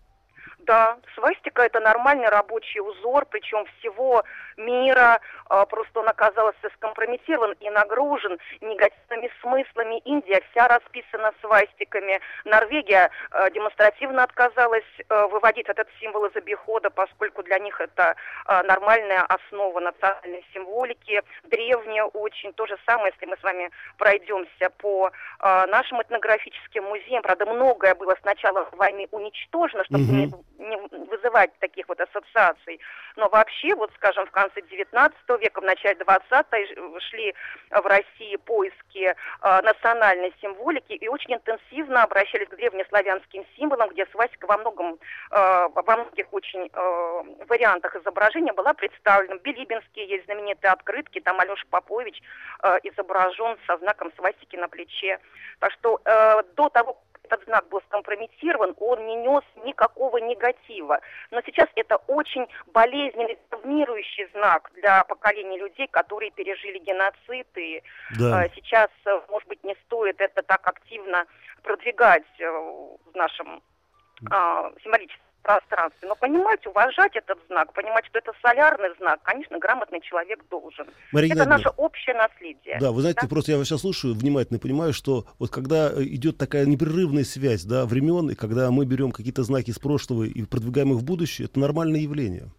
Да, 0.69 0.99
свастика 1.15 1.63
это 1.63 1.81
нормальный 1.81 2.29
рабочий 2.29 2.81
узор, 2.81 3.25
причем 3.25 3.65
всего 3.79 4.23
мира. 4.59 5.21
а, 5.49 5.65
Просто 5.67 6.01
он 6.01 6.09
оказался 6.09 6.69
скомпрометирован 6.75 7.53
и 7.61 7.71
нагружен 7.71 8.39
негативными 8.61 9.31
смыслами. 9.41 9.99
Индия 10.05 10.43
вся 10.51 10.69
расписана 10.69 11.33
свастиками. 11.41 12.21
Норвегия 12.45 13.11
а, 13.31 13.51
демонстративно 13.51 14.25
отказалась 14.25 14.85
а, 15.09 15.27
выводить 15.29 15.69
этот 15.69 15.89
символ 16.01 16.27
из 16.27 16.37
обихода, 16.37 16.91
поскольку 16.91 17.43
для 17.43 17.59
них 17.59 17.81
это 17.81 18.17
нормальная 18.65 19.23
основа 19.23 19.81
национальной 19.81 20.45
символики. 20.53 21.23
Древняя 21.45 22.05
очень. 22.05 22.53
То 22.55 22.67
же 22.67 22.77
самое, 22.87 23.13
если 23.15 23.27
мы 23.27 23.37
с 23.37 23.43
вами 23.43 23.71
пройдемся 23.97 24.71
по 24.79 25.11
нашим 25.41 26.03
этнографическим 26.03 26.85
музеям. 26.85 27.23
Правда, 27.23 27.47
многое 27.47 27.95
было 27.95 28.17
с 28.21 28.25
начала 28.25 28.69
войны 28.73 29.07
уничтожено, 29.11 29.85
чтобы 29.85 30.05
Мгм. 30.05 30.17
не 30.17 30.33
не 30.59 30.77
вызывать 31.07 31.57
таких 31.61 31.89
вот 31.89 32.01
ассоциаций. 32.01 32.81
Но 33.17 33.29
вообще, 33.29 33.75
вот 33.75 33.91
скажем, 33.95 34.27
в 34.27 34.31
конце 34.31 34.48
19 34.55 35.17
века, 35.41 35.61
в 35.61 35.65
начале 35.65 35.97
20 35.97 36.47
шли 37.03 37.35
в 37.71 37.87
России 37.87 38.37
поиски 38.37 39.05
э, 39.05 39.15
национальной 39.63 40.33
символики 40.41 40.93
и 40.93 41.09
очень 41.09 41.35
интенсивно 41.35 42.03
обращались 42.03 42.49
к 42.49 42.57
древнеславянским 42.57 43.45
символам, 43.57 43.91
где 43.91 44.07
свастика 44.07 44.47
во 44.47 44.59
многом, 44.59 44.99
э, 45.31 45.69
во 45.75 45.97
многих 45.97 46.33
очень 46.33 46.71
э, 46.73 47.45
вариантах 47.49 47.97
изображения 47.97 48.53
была 48.53 48.75
представлена. 48.75 49.37
Билибинские 49.37 50.09
есть 50.09 50.25
знаменитые 50.27 50.73
открытки, 50.73 51.21
там 51.21 51.41
Алеша 51.41 51.65
Попович 51.71 52.21
изображен 52.83 53.57
со 53.67 53.77
знаком 53.79 54.13
свастики 54.17 54.57
на 54.57 54.69
плече. 54.69 55.19
Так 55.61 55.73
что 55.73 56.01
э, 56.05 56.43
до 56.55 56.69
того, 56.69 57.01
этот 57.29 57.45
знак 57.45 57.69
был 57.69 57.81
скомпрометирован, 57.83 58.75
он 58.79 59.07
не 59.07 59.17
нес 59.17 59.45
никакого 59.65 60.19
негатива. 60.19 61.01
Но 61.31 61.41
сейчас 61.45 61.69
это 61.77 61.97
очень 62.07 62.47
болезненный, 62.73 63.39
травмирующий 63.51 64.29
знак 64.33 64.71
для 64.75 65.05
поколений 65.05 65.59
людей, 65.59 65.87
которые 65.89 66.31
пережили 66.31 66.79
геноцид. 66.79 67.47
И 67.57 67.83
Да. 68.19 68.45
э, 68.45 68.49
сейчас, 68.55 68.89
э, 69.05 69.21
может 69.29 69.49
быть, 69.49 69.63
не 69.65 69.77
стоит 69.87 70.21
это 70.21 70.43
так 70.43 70.67
активно 70.67 71.27
продвигать 71.63 72.25
э, 72.41 72.51
в 72.51 73.15
нашем 73.15 73.63
а, 74.31 74.73
символическом 74.83 75.28
пространстве. 75.43 76.09
Но 76.09 76.15
понимать, 76.17 76.67
уважать 76.67 77.17
этот 77.17 77.39
знак, 77.49 77.73
понимать, 77.73 78.05
что 78.07 78.19
это 78.19 78.33
солярный 78.43 78.91
знак, 78.99 79.21
конечно, 79.23 79.59
грамотный 79.59 80.01
человек 80.01 80.45
должен. 80.51 80.87
Мария 81.13 81.35
это 81.35 81.49
наше 81.49 81.69
общее 81.71 82.15
наследие. 82.15 82.79
Да, 82.81 82.93
вы 82.93 83.01
знаете, 83.01 83.21
Да? 83.23 83.29
просто 83.29 83.53
я 83.53 83.59
вас 83.59 83.67
сейчас 83.67 83.81
слушаю 83.81 84.15
внимательно 84.15 84.59
понимаю, 84.59 84.93
что 84.93 85.27
вот 85.39 85.51
когда 85.51 85.91
э, 85.91 86.03
идет 86.03 86.39
такая 86.39 86.67
непрерывная 86.67 87.25
связь 87.25 87.65
да, 87.65 87.87
времен, 87.87 88.31
и 88.31 88.35
когда 88.35 88.71
мы 88.71 88.85
берем 88.85 89.11
какие-то 89.11 89.43
знаки 89.43 89.71
из 89.71 89.79
прошлого 89.79 90.25
и 90.25 90.43
продвигаем 90.45 90.93
их 90.93 90.99
в 90.99 91.05
будущее, 91.05 91.47
это 91.47 91.59
нормальное 91.59 92.01
явление. 92.01 92.51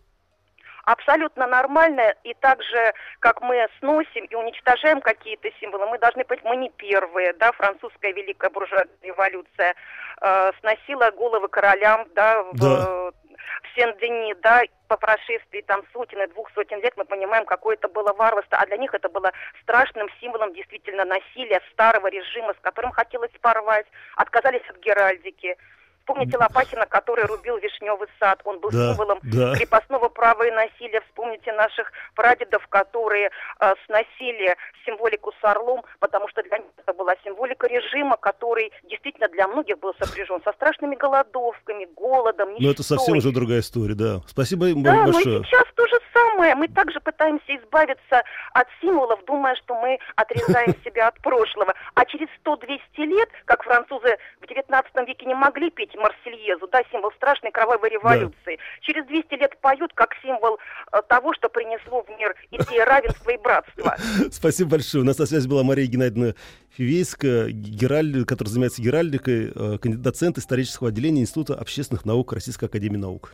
Абсолютно 0.85 1.47
нормально, 1.47 2.13
и 2.23 2.33
так 2.35 2.61
же, 2.63 2.93
как 3.19 3.41
мы 3.41 3.67
сносим 3.79 4.25
и 4.25 4.35
уничтожаем 4.35 5.01
какие-то 5.01 5.49
символы, 5.59 5.85
мы 5.87 5.99
должны 5.99 6.23
быть, 6.25 6.43
мы 6.43 6.55
не 6.57 6.69
первые, 6.69 7.33
да, 7.33 7.51
французская 7.53 8.13
великая 8.13 8.49
буржуазная 8.49 8.89
революция 9.01 9.75
э, 10.21 10.51
сносила 10.59 11.11
головы 11.11 11.47
королям, 11.47 12.07
да, 12.15 12.43
в, 12.43 12.59
Да. 12.59 13.11
в 13.63 13.75
Сен-Дени, 13.75 14.35
да, 14.41 14.61
по 14.87 14.97
прошествии 14.97 15.61
там 15.61 15.83
сотен 15.93 16.21
и 16.21 16.27
двух 16.27 16.51
сотен 16.53 16.81
лет 16.81 16.93
мы 16.97 17.05
понимаем, 17.05 17.45
какое 17.45 17.75
это 17.75 17.87
было 17.87 18.11
варварство, 18.13 18.57
а 18.57 18.65
для 18.65 18.77
них 18.77 18.93
это 18.93 19.09
было 19.09 19.31
страшным 19.61 20.07
символом 20.19 20.53
действительно 20.53 21.05
насилия 21.05 21.61
старого 21.71 22.07
режима, 22.07 22.53
с 22.53 22.61
которым 22.61 22.91
хотелось 22.91 23.31
порвать, 23.41 23.85
отказались 24.15 24.67
от 24.69 24.77
геральдики. 24.77 25.55
Вспомните 26.09 26.37
Лопатина, 26.39 26.87
который 26.87 27.25
рубил 27.25 27.57
вишневый 27.57 28.07
сад. 28.19 28.41
Он 28.43 28.59
был 28.59 28.71
Да, 28.71 28.93
символом 28.93 29.19
да. 29.21 29.53
крепостного 29.53 30.09
права 30.09 30.41
и 30.41 30.49
насилия. 30.49 31.01
Вспомните 31.01 31.53
наших 31.53 31.91
прадедов, 32.15 32.67
которые 32.69 33.29
э, 33.59 33.73
сносили 33.85 34.57
символику 34.87 35.31
с 35.39 35.43
орлом, 35.43 35.83
потому 35.99 36.27
что 36.29 36.41
для 36.41 36.57
них 36.57 36.67
это 36.77 36.93
была 36.93 37.13
символика 37.23 37.67
режима, 37.67 38.17
который 38.17 38.71
действительно 38.89 39.27
для 39.29 39.47
многих 39.47 39.77
был 39.77 39.93
сопряжен 39.99 40.41
со 40.43 40.51
страшными 40.53 40.95
голодовками, 40.95 41.87
голодом, 41.95 42.55
Но 42.57 42.71
это 42.71 42.81
совсем 42.81 43.17
уже 43.17 43.31
другая 43.31 43.59
история, 43.59 43.93
да. 43.93 44.21
Спасибо 44.25 44.65
им 44.65 44.81
Да, 44.81 44.93
но 45.05 45.11
большое. 45.11 45.41
и 45.41 45.43
сейчас 45.43 45.65
то 45.75 45.85
же 45.85 45.99
самое. 46.11 46.55
Мы 46.55 46.67
также 46.69 46.99
пытаемся 46.99 47.55
избавиться 47.55 48.23
от 48.53 48.67
символов, 48.81 49.23
думая, 49.25 49.55
что 49.57 49.75
мы 49.75 49.99
отрезаем 50.15 50.73
себя 50.83 51.07
от 51.09 51.21
прошлого. 51.21 51.73
А 51.93 52.05
через 52.05 52.27
100-200 52.43 52.79
лет, 53.05 53.29
как 53.45 53.63
французы 53.63 54.17
в 54.41 54.47
19 54.47 55.07
веке 55.07 55.25
не 55.25 55.35
могли 55.35 55.69
петь 55.69 55.95
Марсельезу, 55.99 56.67
да, 56.67 56.81
символ 56.91 57.11
страшной 57.13 57.51
кровавой 57.51 57.89
революции, 57.89 58.59
через 58.81 59.05
200 59.05 59.33
лет 59.35 59.57
поют 59.61 59.93
как 59.93 60.13
символ 60.21 60.57
э, 60.91 61.01
того, 61.07 61.33
что 61.33 61.49
принесло 61.49 62.03
в 62.03 62.09
мир 62.17 62.35
идея 62.51 62.85
равенства 62.85 63.31
и 63.31 63.37
братства. 63.37 63.95
Спасибо 64.31 64.71
большое. 64.71 65.03
У 65.03 65.07
нас 65.07 65.17
на 65.17 65.25
связи 65.25 65.47
была 65.47 65.63
Мария 65.63 65.87
Геннадьевна 65.87 66.33
Фивейская, 66.75 67.49
гераль... 67.49 68.25
которая 68.25 68.51
занимается 68.51 68.81
геральдикой, 68.81 69.51
э, 69.55 69.77
кандидат- 69.81 70.09
доцент 70.09 70.37
исторического 70.39 70.89
отделения 70.89 71.21
Института 71.21 71.53
общественных 71.55 72.03
наук 72.03 72.33
Российской 72.33 72.65
Академии 72.65 72.97
Наук. 72.97 73.33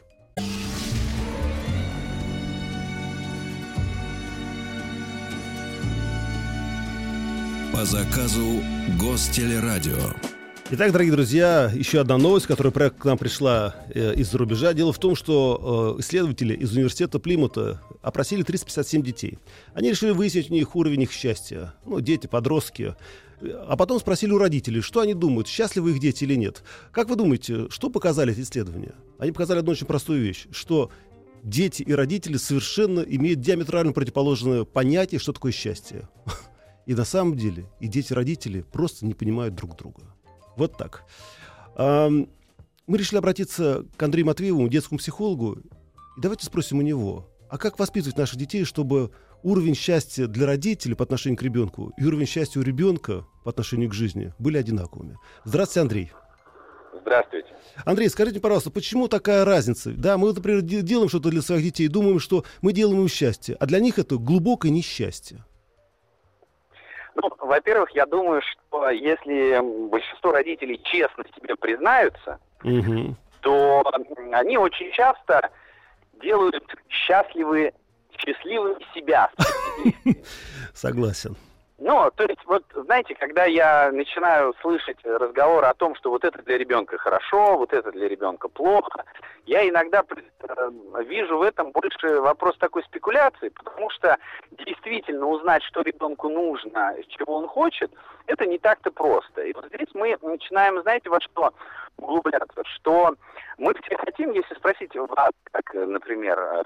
По 7.73 7.85
заказу 7.85 8.61
Гостелерадио. 8.99 10.34
Итак, 10.77 10.91
дорогие 10.91 11.13
друзья, 11.13 11.71
еще 11.73 12.01
одна 12.01 12.17
новость, 12.17 12.47
которая 12.47 12.89
к 12.89 13.05
нам 13.05 13.17
пришла 13.17 13.77
э, 13.93 14.13
из-за 14.15 14.37
рубежа. 14.37 14.73
Дело 14.73 14.91
в 14.91 14.99
том, 14.99 15.15
что 15.15 15.95
э, 15.97 16.01
исследователи 16.01 16.53
из 16.53 16.73
университета 16.73 17.17
Плимута 17.17 17.81
опросили 18.01 18.43
357 18.43 19.01
детей. 19.01 19.39
Они 19.73 19.89
решили 19.89 20.11
выяснить 20.11 20.51
у 20.51 20.53
них 20.53 20.75
уровень 20.75 21.03
их 21.03 21.13
счастья. 21.13 21.75
Ну, 21.85 22.01
дети, 22.01 22.27
подростки. 22.27 22.93
А 23.41 23.77
потом 23.77 24.01
спросили 24.01 24.33
у 24.33 24.37
родителей, 24.37 24.81
что 24.81 24.99
они 24.99 25.13
думают, 25.13 25.47
счастливы 25.47 25.91
их 25.91 25.99
дети 25.99 26.25
или 26.25 26.35
нет. 26.35 26.61
Как 26.91 27.07
вы 27.07 27.15
думаете, 27.15 27.69
что 27.69 27.89
показали 27.89 28.33
эти 28.33 28.41
исследования? 28.41 28.95
Они 29.17 29.31
показали 29.31 29.59
одну 29.59 29.71
очень 29.71 29.87
простую 29.87 30.23
вещь, 30.23 30.47
что 30.51 30.91
дети 31.41 31.83
и 31.83 31.93
родители 31.93 32.35
совершенно 32.35 32.99
имеют 32.99 33.39
диаметрально 33.39 33.93
противоположное 33.93 34.65
понятие, 34.65 35.21
что 35.21 35.31
такое 35.31 35.53
счастье. 35.53 36.09
И 36.85 36.93
на 36.93 37.05
самом 37.05 37.37
деле 37.37 37.65
и 37.79 37.87
дети, 37.87 38.11
и 38.11 38.13
родители 38.13 38.61
просто 38.61 39.05
не 39.05 39.13
понимают 39.13 39.55
друг 39.55 39.75
друга. 39.77 40.14
Вот 40.57 40.77
так. 40.77 41.03
Мы 41.77 42.97
решили 42.97 43.17
обратиться 43.17 43.85
к 43.97 44.03
Андрею 44.03 44.27
Матвееву, 44.27 44.67
детскому 44.67 44.99
психологу. 44.99 45.57
И 46.17 46.21
давайте 46.21 46.45
спросим 46.45 46.79
у 46.79 46.81
него, 46.81 47.27
а 47.49 47.57
как 47.57 47.79
воспитывать 47.79 48.17
наших 48.17 48.37
детей, 48.37 48.63
чтобы 48.63 49.11
уровень 49.43 49.75
счастья 49.75 50.27
для 50.27 50.45
родителей 50.45 50.95
по 50.95 51.03
отношению 51.03 51.37
к 51.37 51.41
ребенку 51.43 51.93
и 51.97 52.05
уровень 52.05 52.25
счастья 52.27 52.59
у 52.59 52.63
ребенка 52.63 53.25
по 53.43 53.49
отношению 53.49 53.89
к 53.89 53.93
жизни 53.93 54.33
были 54.39 54.57
одинаковыми? 54.57 55.17
Здравствуйте, 55.43 55.81
Андрей. 55.81 56.11
Здравствуйте. 57.01 57.49
Андрей, 57.83 58.09
скажите, 58.09 58.39
пожалуйста, 58.39 58.71
почему 58.71 59.07
такая 59.07 59.45
разница? 59.45 59.91
Да, 59.91 60.17
мы, 60.17 60.33
например, 60.33 60.61
де- 60.61 60.81
делаем 60.81 61.09
что-то 61.09 61.29
для 61.29 61.41
своих 61.41 61.63
детей, 61.63 61.87
думаем, 61.87 62.19
что 62.19 62.45
мы 62.61 62.71
делаем 62.71 63.01
им 63.01 63.07
счастье, 63.07 63.55
а 63.59 63.65
для 63.65 63.79
них 63.79 63.99
это 63.99 64.17
глубокое 64.17 64.71
несчастье. 64.71 65.43
Ну, 67.15 67.31
во-первых, 67.39 67.91
я 67.91 68.05
думаю, 68.05 68.41
что 68.41 68.89
если 68.89 69.59
большинство 69.89 70.31
родителей 70.31 70.81
честно 70.83 71.23
себе 71.35 71.55
признаются, 71.55 72.39
Мгм. 72.63 73.15
то 73.41 73.83
они 74.33 74.57
очень 74.57 74.91
часто 74.91 75.49
делают 76.21 76.55
счастливы, 76.89 77.73
счастливыми 78.17 78.83
себя. 78.93 79.29
Согласен. 80.73 81.35
Ну, 81.77 82.09
то 82.15 82.23
есть, 82.23 82.39
вот, 82.45 82.63
знаете, 82.73 83.15
когда 83.15 83.43
я 83.43 83.91
начинаю 83.91 84.53
слышать 84.61 84.97
разговор 85.03 85.65
о 85.65 85.73
том, 85.73 85.93
что 85.95 86.09
вот 86.09 86.23
это 86.23 86.41
для 86.43 86.57
ребенка 86.57 86.97
хорошо, 86.97 87.57
вот 87.57 87.73
это 87.73 87.91
для 87.91 88.07
ребенка 88.07 88.47
плохо, 88.47 89.03
я 89.45 89.67
иногда 89.67 90.01
э, 90.07 91.03
вижу 91.03 91.37
в 91.37 91.41
этом 91.41 91.71
больше 91.71 92.21
вопрос 92.21 92.57
такой 92.59 92.83
спекуляции, 92.83 93.49
потому 93.49 93.89
что 93.89 94.17
действительно 94.51 95.27
узнать, 95.27 95.63
что 95.63 95.81
ребенку 95.81 96.29
нужно, 96.29 96.95
чего 97.09 97.35
он 97.35 97.47
хочет, 97.47 97.91
это 98.27 98.45
не 98.45 98.57
так-то 98.57 98.91
просто. 98.91 99.43
И 99.43 99.53
вот 99.53 99.65
здесь 99.67 99.89
мы 99.93 100.17
начинаем, 100.21 100.81
знаете, 100.81 101.09
во 101.09 101.19
что 101.19 101.53
углубляться, 101.97 102.63
что 102.75 103.15
мы 103.57 103.73
все 103.83 103.97
хотим, 103.97 104.31
если 104.31 104.53
спросить 104.55 104.95
вас, 104.95 105.31
как, 105.51 105.75
э, 105.75 105.85
например, 105.85 106.37
э, 106.39 106.63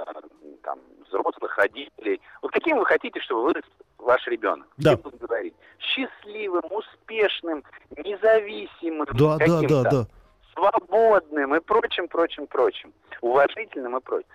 там, 0.63 0.80
взрослых 1.08 1.58
родителей, 1.58 2.22
вот 2.42 2.52
каким 2.52 2.78
вы 2.78 2.86
хотите, 2.86 3.20
чтобы 3.22 3.44
вырос 3.44 3.63
ваш 3.98 4.26
ребенок? 4.28 4.68
Да. 4.78 4.92
Каким 4.92 5.04
будут 5.04 5.22
говорить? 5.22 5.54
Счастливым, 5.80 6.63
успешным, 6.72 7.63
независимым, 7.98 9.08
Да, 9.13 9.38
да, 9.38 9.62
да, 9.62 9.84
да. 9.84 10.06
свободным 10.54 11.56
и 11.56 11.60
прочим, 11.60 12.08
прочим, 12.08 12.48
прочим, 12.48 12.94
уважительным 13.22 13.98
и 13.98 14.02
прочим. 14.02 14.28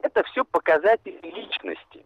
Это 0.00 0.22
все 0.24 0.44
показатели 0.44 1.20
личности. 1.22 2.04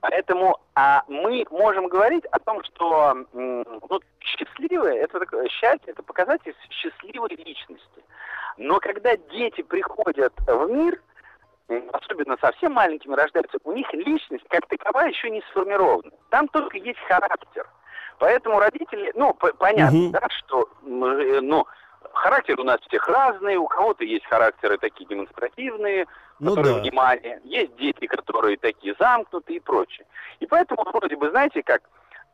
Поэтому 0.00 0.58
а 0.74 1.02
мы 1.08 1.44
можем 1.50 1.88
говорить 1.88 2.24
о 2.26 2.38
том, 2.38 2.62
что 2.64 3.16
ну, 3.32 4.00
счастливое, 4.20 4.94
это 4.94 5.18
такое, 5.20 5.48
счастье, 5.48 5.92
это 5.92 6.02
показатель 6.02 6.54
счастливой 6.70 7.30
личности. 7.30 8.04
Но 8.56 8.78
когда 8.78 9.16
дети 9.16 9.62
приходят 9.62 10.32
в 10.46 10.70
мир, 10.70 11.00
особенно 11.92 12.36
совсем 12.40 12.72
маленькими 12.72 13.14
рождаются, 13.14 13.58
у 13.64 13.72
них 13.72 13.92
личность 13.92 14.44
как 14.48 14.66
таковая 14.66 15.10
еще 15.10 15.30
не 15.30 15.42
сформирована. 15.50 16.10
Там 16.30 16.48
только 16.48 16.76
есть 16.78 17.00
характер. 17.08 17.68
Поэтому 18.18 18.58
родители, 18.58 19.12
ну, 19.14 19.34
понятно, 19.34 19.98
Мгм. 19.98 20.10
да, 20.12 20.26
что, 20.30 20.68
э, 20.84 21.40
ну, 21.42 21.66
характер 22.12 22.60
у 22.60 22.64
нас 22.64 22.80
всех 22.82 23.06
разный, 23.08 23.56
у 23.56 23.66
кого-то 23.66 24.04
есть 24.04 24.24
характеры 24.26 24.78
такие 24.78 25.06
демонстративные, 25.06 26.06
Ну 26.38 26.50
которые 26.54 26.74
да. 26.76 26.80
внимание, 26.82 27.40
есть 27.44 27.76
дети, 27.76 28.06
которые 28.06 28.56
такие 28.56 28.94
замкнутые 28.98 29.56
и 29.58 29.60
прочее. 29.60 30.06
И 30.40 30.46
поэтому 30.46 30.84
вроде 30.84 31.16
бы, 31.16 31.30
знаете, 31.30 31.62
как 31.62 31.82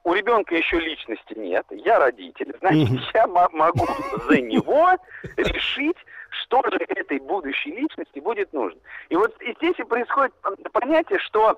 у 0.05 0.15
ребенка 0.15 0.55
еще 0.57 0.81
личности 0.81 1.35
нет, 1.37 1.65
я 1.71 1.99
родитель, 1.99 2.57
значит, 2.61 3.01
я 3.15 3.27
мо- 3.27 3.49
могу 3.53 3.87
за 4.29 4.41
него 4.41 4.91
решить, 5.37 5.97
что 6.31 6.63
же 6.71 6.79
этой 6.89 7.21
будущей 7.21 7.71
личности 7.73 8.19
будет 8.19 8.53
нужно. 8.53 8.81
И 9.11 9.17
вот 9.17 9.35
здесь 9.59 9.79
и 9.79 9.85
происходит 9.85 10.33
понятие, 10.73 11.19
что 11.21 11.57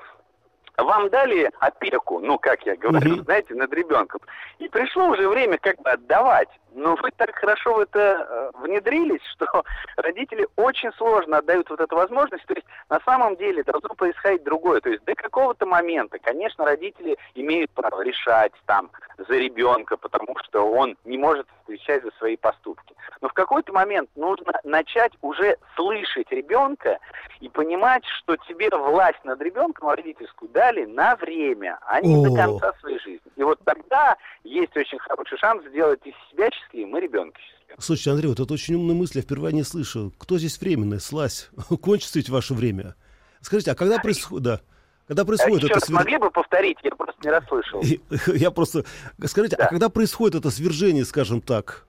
вам 0.78 1.08
дали 1.10 1.50
опеку, 1.60 2.18
ну, 2.20 2.38
как 2.38 2.66
я 2.66 2.76
говорю, 2.76 3.14
Мгм. 3.14 3.24
знаете, 3.24 3.54
над 3.54 3.72
ребенком. 3.72 4.20
И 4.58 4.68
пришло 4.68 5.08
уже 5.08 5.28
время 5.28 5.58
как 5.58 5.80
бы 5.82 5.90
отдавать. 5.90 6.48
Но 6.74 6.96
вы 6.96 7.10
так 7.16 7.32
хорошо 7.36 7.74
в 7.74 7.78
это 7.80 8.26
э, 8.28 8.50
внедрились, 8.58 9.22
что 9.34 9.46
родители 9.96 10.48
очень 10.56 10.92
сложно 10.94 11.38
отдают 11.38 11.70
вот 11.70 11.80
эту 11.80 11.94
возможность. 11.94 12.44
То 12.46 12.54
есть 12.54 12.66
на 12.88 12.98
самом 13.00 13.36
деле 13.36 13.62
должно 13.62 13.90
происходить 13.90 14.42
другое. 14.42 14.80
То 14.80 14.90
есть 14.90 15.04
до 15.04 15.14
какого-то 15.14 15.66
момента, 15.66 16.18
конечно, 16.18 16.64
родители 16.64 17.16
имеют 17.36 17.70
право 17.70 18.02
решать 18.02 18.52
там 18.66 18.90
за 19.16 19.34
ребенка, 19.34 19.96
потому 19.96 20.36
что 20.42 20.68
он 20.68 20.96
не 21.04 21.16
может 21.16 21.46
отвечать 21.62 22.02
за 22.02 22.10
свои 22.18 22.36
поступки. 22.36 22.93
Но 23.24 23.30
в 23.30 23.32
какой-то 23.32 23.72
момент 23.72 24.10
нужно 24.16 24.52
начать 24.64 25.12
уже 25.22 25.56
слышать 25.76 26.30
ребенка 26.30 26.98
и 27.40 27.48
понимать, 27.48 28.02
что 28.18 28.36
тебе 28.46 28.68
власть 28.68 29.24
над 29.24 29.40
ребенком 29.40 29.88
родительскую 29.88 30.50
дали 30.50 30.84
на 30.84 31.16
время, 31.16 31.78
а 31.86 32.02
не 32.02 32.16
О. 32.16 32.28
до 32.28 32.36
конца 32.36 32.74
своей 32.80 32.98
жизни. 32.98 33.22
И 33.36 33.42
вот 33.42 33.58
тогда 33.64 34.18
есть 34.44 34.76
очень 34.76 34.98
хороший 34.98 35.38
шанс 35.38 35.64
сделать 35.70 36.00
и 36.04 36.14
себя 36.30 36.50
счастливым, 36.50 36.98
и 36.98 37.00
ребенка 37.00 37.40
счастливым. 37.40 37.80
Слушайте, 37.80 38.10
Андрей, 38.10 38.28
вот 38.28 38.40
это 38.40 38.52
очень 38.52 38.74
умная 38.74 38.94
мысль, 38.94 39.16
я 39.16 39.22
впервые 39.22 39.54
не 39.54 39.62
слышу. 39.62 40.12
Кто 40.18 40.36
здесь 40.36 40.60
временный? 40.60 41.00
Слазь. 41.00 41.48
Кончится 41.82 42.18
ведь 42.18 42.28
ваше 42.28 42.52
время. 42.52 42.94
Скажите, 43.40 43.70
а 43.70 43.74
когда 43.74 43.98
происходит... 44.00 44.44
Да. 44.44 44.60
Когда 45.08 45.24
происходит 45.24 45.62
Еще 45.62 45.66
это 45.68 45.74
раз 45.76 45.88
свер- 45.88 45.94
могли 45.94 46.18
бы 46.18 46.30
повторить? 46.30 46.76
Я 46.82 46.90
просто 46.90 47.16
не 47.24 47.30
расслышал. 47.30 47.82
Я 48.34 48.50
просто... 48.50 48.84
Скажите, 49.24 49.56
а 49.56 49.60
Да. 49.62 49.68
когда 49.68 49.88
происходит 49.88 50.34
это 50.34 50.50
свержение, 50.50 51.06
скажем 51.06 51.40
так? 51.40 51.86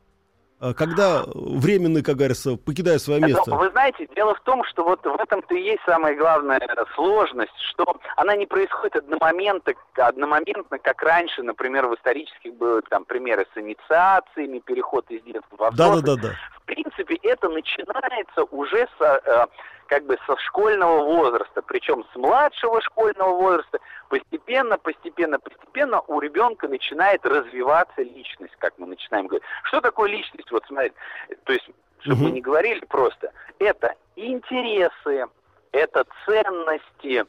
А 0.66 0.74
Когда 0.74 1.24
временный, 1.36 2.02
как 2.02 2.16
говорится, 2.16 2.56
покидает 2.58 3.00
свое 3.00 3.20
Но 3.20 3.28
место? 3.28 3.52
вы 3.54 3.70
знаете, 3.70 4.08
дело 4.16 4.34
в 4.34 4.40
том, 4.40 4.64
что 4.64 4.84
вот 4.84 5.00
в 5.04 5.22
этом-то 5.22 5.54
и 5.54 5.62
есть 5.62 5.82
самая 5.86 6.16
главная 6.16 6.60
сложность, 6.96 7.54
что 7.70 7.86
она 8.16 8.36
не 8.36 8.48
происходит 8.48 8.96
одномоментно, 8.96 9.74
одномоментно, 9.96 10.80
как 10.80 11.04
раньше, 11.04 11.44
например, 11.44 11.86
в 11.86 11.94
исторических 11.94 12.56
были 12.56 12.82
там 12.90 13.06
примеры 13.06 13.46
с 13.54 13.58
инициациями, 13.60 14.58
переход 14.58 15.06
из 15.10 15.22
детства 15.22 15.56
во 15.56 15.70
взрослый. 15.70 16.02
Да-да-да-да. 16.02 16.36
В 16.64 16.65
принципе, 16.66 17.16
это 17.24 17.50
начинается 17.50 18.44
уже 18.52 18.88
со, 18.98 19.22
э, 19.24 19.46
как 19.88 20.06
бы 20.06 20.18
со 20.26 20.38
школьного 20.38 21.04
возраста, 21.04 21.62
причем 21.62 22.06
с 22.12 22.16
младшего 22.16 22.82
школьного 22.82 23.34
возраста. 23.38 23.80
Постепенно, 24.10 24.78
постепенно, 24.78 25.40
постепенно 25.40 26.02
у 26.02 26.20
ребенка 26.20 26.68
начинает 26.68 27.26
развиваться 27.26 28.02
личность, 28.02 28.56
как 28.58 28.74
мы 28.78 28.88
начинаем 28.88 29.28
говорить. 29.28 29.48
Что 29.64 29.82
такое 29.82 30.10
личность? 30.10 30.52
Вот 30.52 30.64
смотрите, 30.68 30.96
то 31.44 31.54
есть 31.54 31.70
чтобы 32.00 32.18
Мгм. 32.18 32.26
мы 32.26 32.32
не 32.32 32.42
говорили 32.42 32.86
просто. 32.86 33.32
Это 33.60 33.96
интересы, 34.16 35.26
это 35.72 36.06
ценности, 36.26 37.26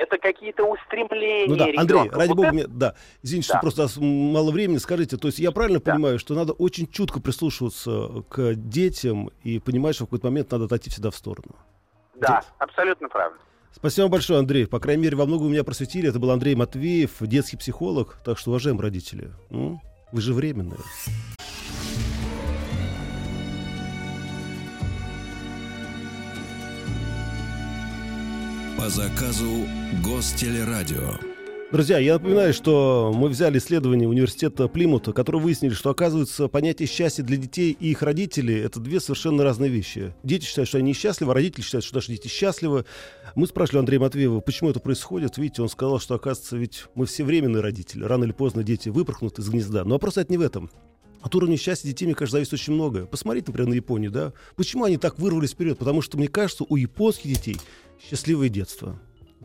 это 0.00 0.18
какие-то 0.18 0.64
устремления 0.64 1.46
Ну 1.48 1.56
да, 1.56 1.64
Андрей, 1.66 1.82
ребенка. 1.82 2.16
ради 2.16 2.28
Вот 2.28 2.36
бога, 2.36 2.48
это- 2.48 2.54
мне, 2.54 2.66
да, 2.66 2.94
извините, 3.22 3.48
Да. 3.52 3.58
что 3.60 3.60
просто 3.82 4.00
мало 4.04 4.50
времени, 4.50 4.78
скажите, 4.78 5.16
то 5.16 5.28
есть 5.28 5.38
я 5.38 5.50
правильно 5.52 5.80
Да. 5.80 5.92
понимаю, 5.92 6.18
что 6.18 6.34
надо 6.34 6.52
очень 6.52 6.86
чутко 6.88 7.20
прислушиваться 7.20 8.24
к 8.28 8.54
детям 8.54 9.30
и 9.44 9.58
понимать, 9.58 9.94
что 9.94 10.04
в 10.04 10.08
какой-то 10.08 10.26
момент 10.26 10.50
надо 10.50 10.64
отойти 10.64 10.90
всегда 10.90 11.10
в 11.10 11.16
сторону? 11.16 11.54
Да, 12.16 12.42
абсолютно 12.58 13.08
правильно. 13.08 13.38
Спасибо 13.70 14.04
вам 14.04 14.12
большое, 14.12 14.38
Андрей. 14.40 14.66
По 14.66 14.80
крайней 14.80 15.02
мере, 15.04 15.16
во 15.16 15.26
многом 15.26 15.52
меня 15.52 15.62
просветили. 15.62 16.08
Это 16.08 16.18
был 16.18 16.30
Андрей 16.30 16.54
Матвеев, 16.54 17.12
детский 17.20 17.56
психолог. 17.56 18.18
Так 18.24 18.38
что, 18.38 18.50
уважаемые 18.50 18.82
родители, 18.82 19.30
вы 19.50 20.20
же 20.20 20.32
временные. 20.34 20.78
По 28.78 28.88
заказу 28.88 29.66
Гостелерадио. 30.04 31.18
Друзья, 31.72 31.98
я 31.98 32.14
напоминаю, 32.14 32.54
что 32.54 33.12
мы 33.12 33.28
взяли 33.28 33.58
исследование 33.58 34.08
университета 34.08 34.68
Плимута, 34.68 35.12
которое 35.12 35.40
выяснили, 35.40 35.74
что, 35.74 35.90
оказывается, 35.90 36.46
понятие 36.46 36.86
счастья 36.86 37.24
для 37.24 37.36
детей 37.38 37.76
и 37.78 37.90
их 37.90 38.02
родителей— 38.02 38.56
это 38.60 38.78
две 38.78 39.00
совершенно 39.00 39.42
разные 39.42 39.68
вещи. 39.68 40.14
Дети 40.22 40.44
считают, 40.44 40.68
что 40.68 40.78
они 40.78 40.94
счастливы, 40.94 41.32
а 41.32 41.34
родители 41.34 41.62
считают, 41.64 41.84
что 41.84 41.96
наши 41.96 42.12
дети 42.12 42.28
счастливы. 42.28 42.84
Мы 43.34 43.48
спрашивали 43.48 43.80
Андрея 43.80 44.00
Матвеева, 44.00 44.38
почему 44.38 44.70
это 44.70 44.78
происходит. 44.78 45.38
Видите, 45.38 45.60
он 45.60 45.68
сказал, 45.68 45.98
что, 45.98 46.14
оказывается, 46.14 46.56
ведь 46.56 46.84
мы 46.94 47.06
все 47.06 47.24
временные 47.24 47.62
родители. 47.62 48.04
Рано 48.04 48.24
или 48.24 48.32
поздно 48.32 48.62
дети 48.62 48.90
выпорхнут 48.90 49.40
из 49.40 49.48
гнезда. 49.48 49.82
Но 49.82 49.96
вопрос 49.96 50.18
это 50.18 50.30
не 50.30 50.38
в 50.38 50.42
этом. 50.42 50.70
От 51.22 51.34
уровня 51.34 51.56
счастья 51.56 51.88
детей, 51.88 52.06
мне 52.06 52.14
кажется, 52.14 52.36
зависит 52.36 52.52
очень 52.54 52.72
многое. 52.74 53.04
Посмотрите, 53.06 53.46
например, 53.48 53.70
на 53.70 53.74
Японию, 53.74 54.10
да? 54.10 54.32
Почему 54.56 54.84
они 54.84 54.96
так 54.98 55.18
вырвались 55.18 55.50
вперед? 55.52 55.78
Потому 55.78 56.00
что, 56.00 56.16
мне 56.16 56.28
кажется, 56.28 56.64
у 56.68 56.76
японских 56.76 57.24
детей 57.30 57.56
счастливое 58.00 58.48
детство. 58.48 58.98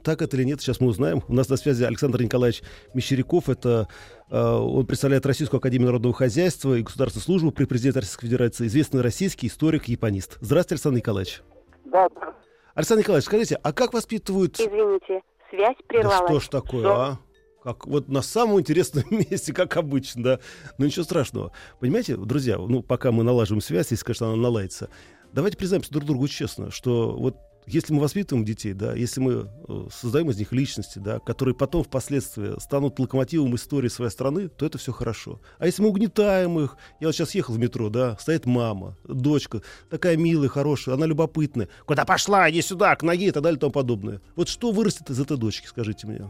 Так 0.03 0.21
это 0.21 0.35
или 0.35 0.43
нет, 0.43 0.59
сейчас 0.61 0.81
мы 0.81 0.87
узнаем. 0.87 1.23
У 1.27 1.33
нас 1.33 1.47
на 1.49 1.55
связи 1.55 1.83
Александр 1.83 2.21
Николаевич 2.21 2.61
Мещеряков. 2.93 3.47
Это, 3.49 3.87
э, 4.29 4.37
он 4.37 4.85
представляет 4.85 5.25
Российскую 5.25 5.59
Академию 5.59 5.87
Народного 5.87 6.13
Хозяйства 6.13 6.77
и 6.77 6.83
Государственную 6.83 7.23
службу 7.23 7.51
при 7.51 7.65
президенте 7.65 7.99
Российской 7.99 8.25
Федерации. 8.25 8.67
Известный 8.67 9.01
российский 9.01 9.47
историк 9.47 9.87
и 9.87 9.93
японист. 9.93 10.37
Здравствуйте, 10.41 10.75
Александр 10.75 10.97
Николаевич. 10.97 11.41
Да, 11.85 12.07
да. 12.15 12.35
Александр 12.75 13.01
Николаевич, 13.03 13.25
скажите, 13.25 13.55
а 13.63 13.71
как 13.71 13.93
воспитывают... 13.93 14.59
Извините, 14.59 15.21
связь 15.49 15.77
Да 15.77 15.83
прервалась. 15.87 16.29
что 16.29 16.39
ж 16.39 16.47
такое, 16.49 16.81
Что? 16.81 17.01
а? 17.01 17.19
Как, 17.63 17.87
вот 17.87 18.09
на 18.09 18.21
самом 18.21 18.59
интересном 18.59 19.05
месте, 19.09 19.53
как 19.53 19.77
обычно, 19.77 20.23
да. 20.23 20.39
Но 20.77 20.85
ничего 20.85 21.05
страшного. 21.05 21.53
Понимаете, 21.79 22.17
друзья, 22.17 22.57
ну, 22.57 22.83
пока 22.83 23.11
мы 23.11 23.23
налаживаем 23.23 23.61
связь, 23.61 23.91
если, 23.91 24.03
конечно, 24.03 24.27
она 24.27 24.35
наладится, 24.35 24.89
давайте 25.31 25.57
признаемся 25.57 25.91
друг 25.91 26.05
другу 26.05 26.27
честно, 26.27 26.71
что 26.71 27.15
вот 27.17 27.37
если 27.65 27.93
мы 27.93 28.01
воспитываем 28.01 28.43
детей, 28.45 28.73
да, 28.73 28.93
если 28.93 29.21
мы 29.21 29.49
э, 29.69 29.87
создаем 29.89 30.29
из 30.29 30.37
них 30.37 30.51
личности, 30.51 30.99
да, 30.99 31.19
которые 31.19 31.55
потом 31.55 31.85
впоследствии 31.85 32.59
станут 32.59 32.99
локомотивом 32.99 33.55
истории 33.55 33.87
своей 33.87 34.11
страны, 34.11 34.49
то 34.49 34.65
это 34.65 34.77
все 34.77 34.91
хорошо. 34.91 35.39
А 35.59 35.65
если 35.65 35.81
мы 35.81 35.87
угнетаем 35.87 36.59
их, 36.59 36.75
я 36.99 37.07
вот 37.07 37.15
сейчас 37.15 37.33
ехал 37.35 37.53
в 37.53 37.59
метро, 37.59 37.87
да, 37.89 38.17
стоит 38.19 38.45
мама, 38.45 38.97
дочка, 39.05 39.61
такая 39.89 40.17
милая, 40.17 40.49
хорошая, 40.49 40.95
она 40.95 41.05
любопытная, 41.05 41.69
куда 41.85 42.03
пошла, 42.03 42.49
иди 42.49 42.61
сюда, 42.61 42.93
к 42.97 43.03
ноге 43.03 43.27
и 43.27 43.31
так 43.31 43.43
далее 43.43 43.57
и 43.57 43.59
тому 43.61 43.71
подобное. 43.71 44.19
Вот 44.35 44.49
что 44.49 44.71
вырастет 44.71 45.09
из 45.09 45.19
этой 45.21 45.37
дочки, 45.37 45.67
скажите 45.67 46.07
мне? 46.07 46.29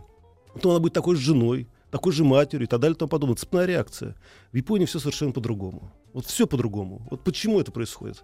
То 0.61 0.71
она 0.71 0.79
будет 0.79 0.93
такой 0.93 1.15
же 1.15 1.21
женой, 1.21 1.67
такой 1.91 2.11
же 2.11 2.23
матерью 2.23 2.65
и 2.65 2.69
так 2.69 2.79
далее 2.79 2.95
и 2.95 2.97
тому 2.97 3.09
подобное. 3.09 3.35
Цепная 3.35 3.65
реакция. 3.65 4.15
В 4.51 4.55
Японии 4.55 4.85
все 4.85 4.99
совершенно 4.99 5.31
по-другому. 5.31 5.91
Вот 6.13 6.25
все 6.25 6.47
по-другому. 6.47 7.07
Вот 7.09 7.23
почему 7.23 7.59
это 7.59 7.71
происходит? 7.71 8.23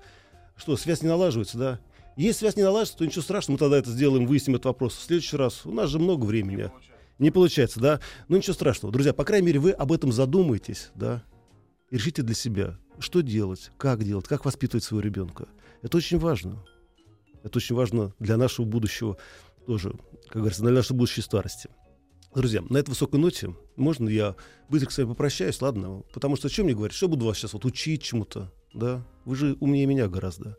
Что, 0.56 0.76
связь 0.78 1.02
не 1.02 1.08
налаживается, 1.08 1.58
да? 1.58 1.80
Если 2.18 2.40
связь 2.40 2.58
не 2.58 2.64
налаживается, 2.64 2.98
то 2.98 3.06
ничего 3.06 3.22
страшного, 3.22 3.54
мы 3.54 3.60
тогда 3.60 3.78
это 3.78 3.92
сделаем, 3.92 4.26
выясним 4.26 4.56
этот 4.56 4.66
вопрос. 4.66 4.96
В 4.96 5.04
следующий 5.04 5.38
раз. 5.38 5.66
У 5.66 5.72
нас 5.72 5.90
же 5.90 6.00
много 6.00 6.26
времени. 6.26 6.70
Не 7.18 7.32
получается, 7.32 7.80
да? 7.80 8.00
Но 8.28 8.38
ничего 8.38 8.54
страшного. 8.54 8.92
Друзья, 8.92 9.14
по 9.14 9.24
крайней 9.24 9.48
мере, 9.48 9.60
вы 9.60 9.72
об 9.72 9.92
этом 9.92 10.12
задумаетесь, 10.12 10.90
да? 10.96 11.24
И 11.90 11.96
решите 11.96 12.22
для 12.22 12.36
себя, 12.36 12.78
что 13.00 13.22
делать, 13.22 13.72
как 13.78 14.04
делать, 14.04 14.28
как 14.28 14.46
воспитывать 14.46 14.84
своего 14.84 15.06
ребенка. 15.06 15.48
Это 15.82 15.98
очень 15.98 16.20
важно. 16.20 16.64
Это 17.44 17.58
очень 17.58 17.76
важно 17.76 18.14
для 18.20 18.36
нашего 18.36 18.66
будущего 18.66 19.18
тоже, 19.66 19.94
как 20.28 20.42
говорится, 20.42 20.64
для 20.64 20.72
нашей 20.72 20.96
будущей 20.96 21.22
старости. 21.22 21.70
Друзья, 22.36 22.62
на 22.70 22.78
этой 22.78 22.92
высокой 22.92 23.20
ноте 23.20 23.56
можно 23.76 24.08
я 24.08 24.36
быстро 24.70 24.92
с 24.92 24.98
вами 24.98 25.08
попрощаюсь, 25.08 25.60
ладно? 25.62 26.04
Потому 26.14 26.36
что 26.36 26.48
чем 26.48 26.66
мне 26.66 26.76
говорить? 26.76 26.96
Что 26.96 27.08
буду 27.08 27.26
вас 27.26 27.38
сейчас 27.38 27.54
вот 27.54 27.66
учить 27.66 28.04
чему-то, 28.04 28.52
да? 28.74 29.04
Вы 29.26 29.36
же 29.36 29.58
умнее 29.60 29.88
меня 29.88 30.08
гораздо. 30.08 30.56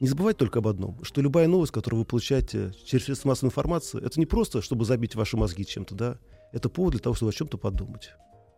Не 0.00 0.08
забывайте 0.08 0.38
только 0.38 0.60
об 0.60 0.68
одном, 0.68 1.04
что 1.04 1.20
любая 1.20 1.46
новость, 1.46 1.72
которую 1.72 2.00
вы 2.00 2.06
получаете 2.06 2.72
через 2.86 3.04
средства 3.04 3.28
массовой 3.28 3.48
информации, 3.48 4.02
это 4.02 4.18
не 4.18 4.24
просто, 4.24 4.62
чтобы 4.62 4.86
забить 4.86 5.14
ваши 5.14 5.36
мозги 5.36 5.66
чем-то, 5.66 5.94
да? 5.94 6.18
Это 6.52 6.70
повод 6.70 6.92
для 6.92 7.00
того, 7.00 7.14
чтобы 7.14 7.30
о 7.30 7.34
чем-то 7.34 7.58
подумать. 7.58 8.12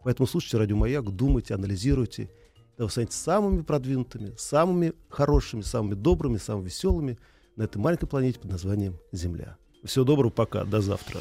Поэтому 0.04 0.28
слушайте 0.28 0.56
радио 0.56 0.76
«Маяк», 0.76 1.10
думайте, 1.10 1.54
анализируйте. 1.54 2.30
Да 2.78 2.84
вы 2.84 2.90
станете 2.90 3.16
самыми 3.16 3.62
продвинутыми, 3.62 4.34
самыми 4.38 4.92
хорошими, 5.08 5.62
самыми 5.62 5.94
добрыми, 5.94 6.36
самыми 6.36 6.66
веселыми 6.66 7.18
на 7.56 7.64
этой 7.64 7.78
маленькой 7.78 8.06
планете 8.06 8.38
под 8.38 8.52
названием 8.52 8.98
Земля. 9.10 9.56
Всего 9.84 10.04
доброго, 10.04 10.30
пока, 10.30 10.64
до 10.64 10.80
завтра. 10.80 11.20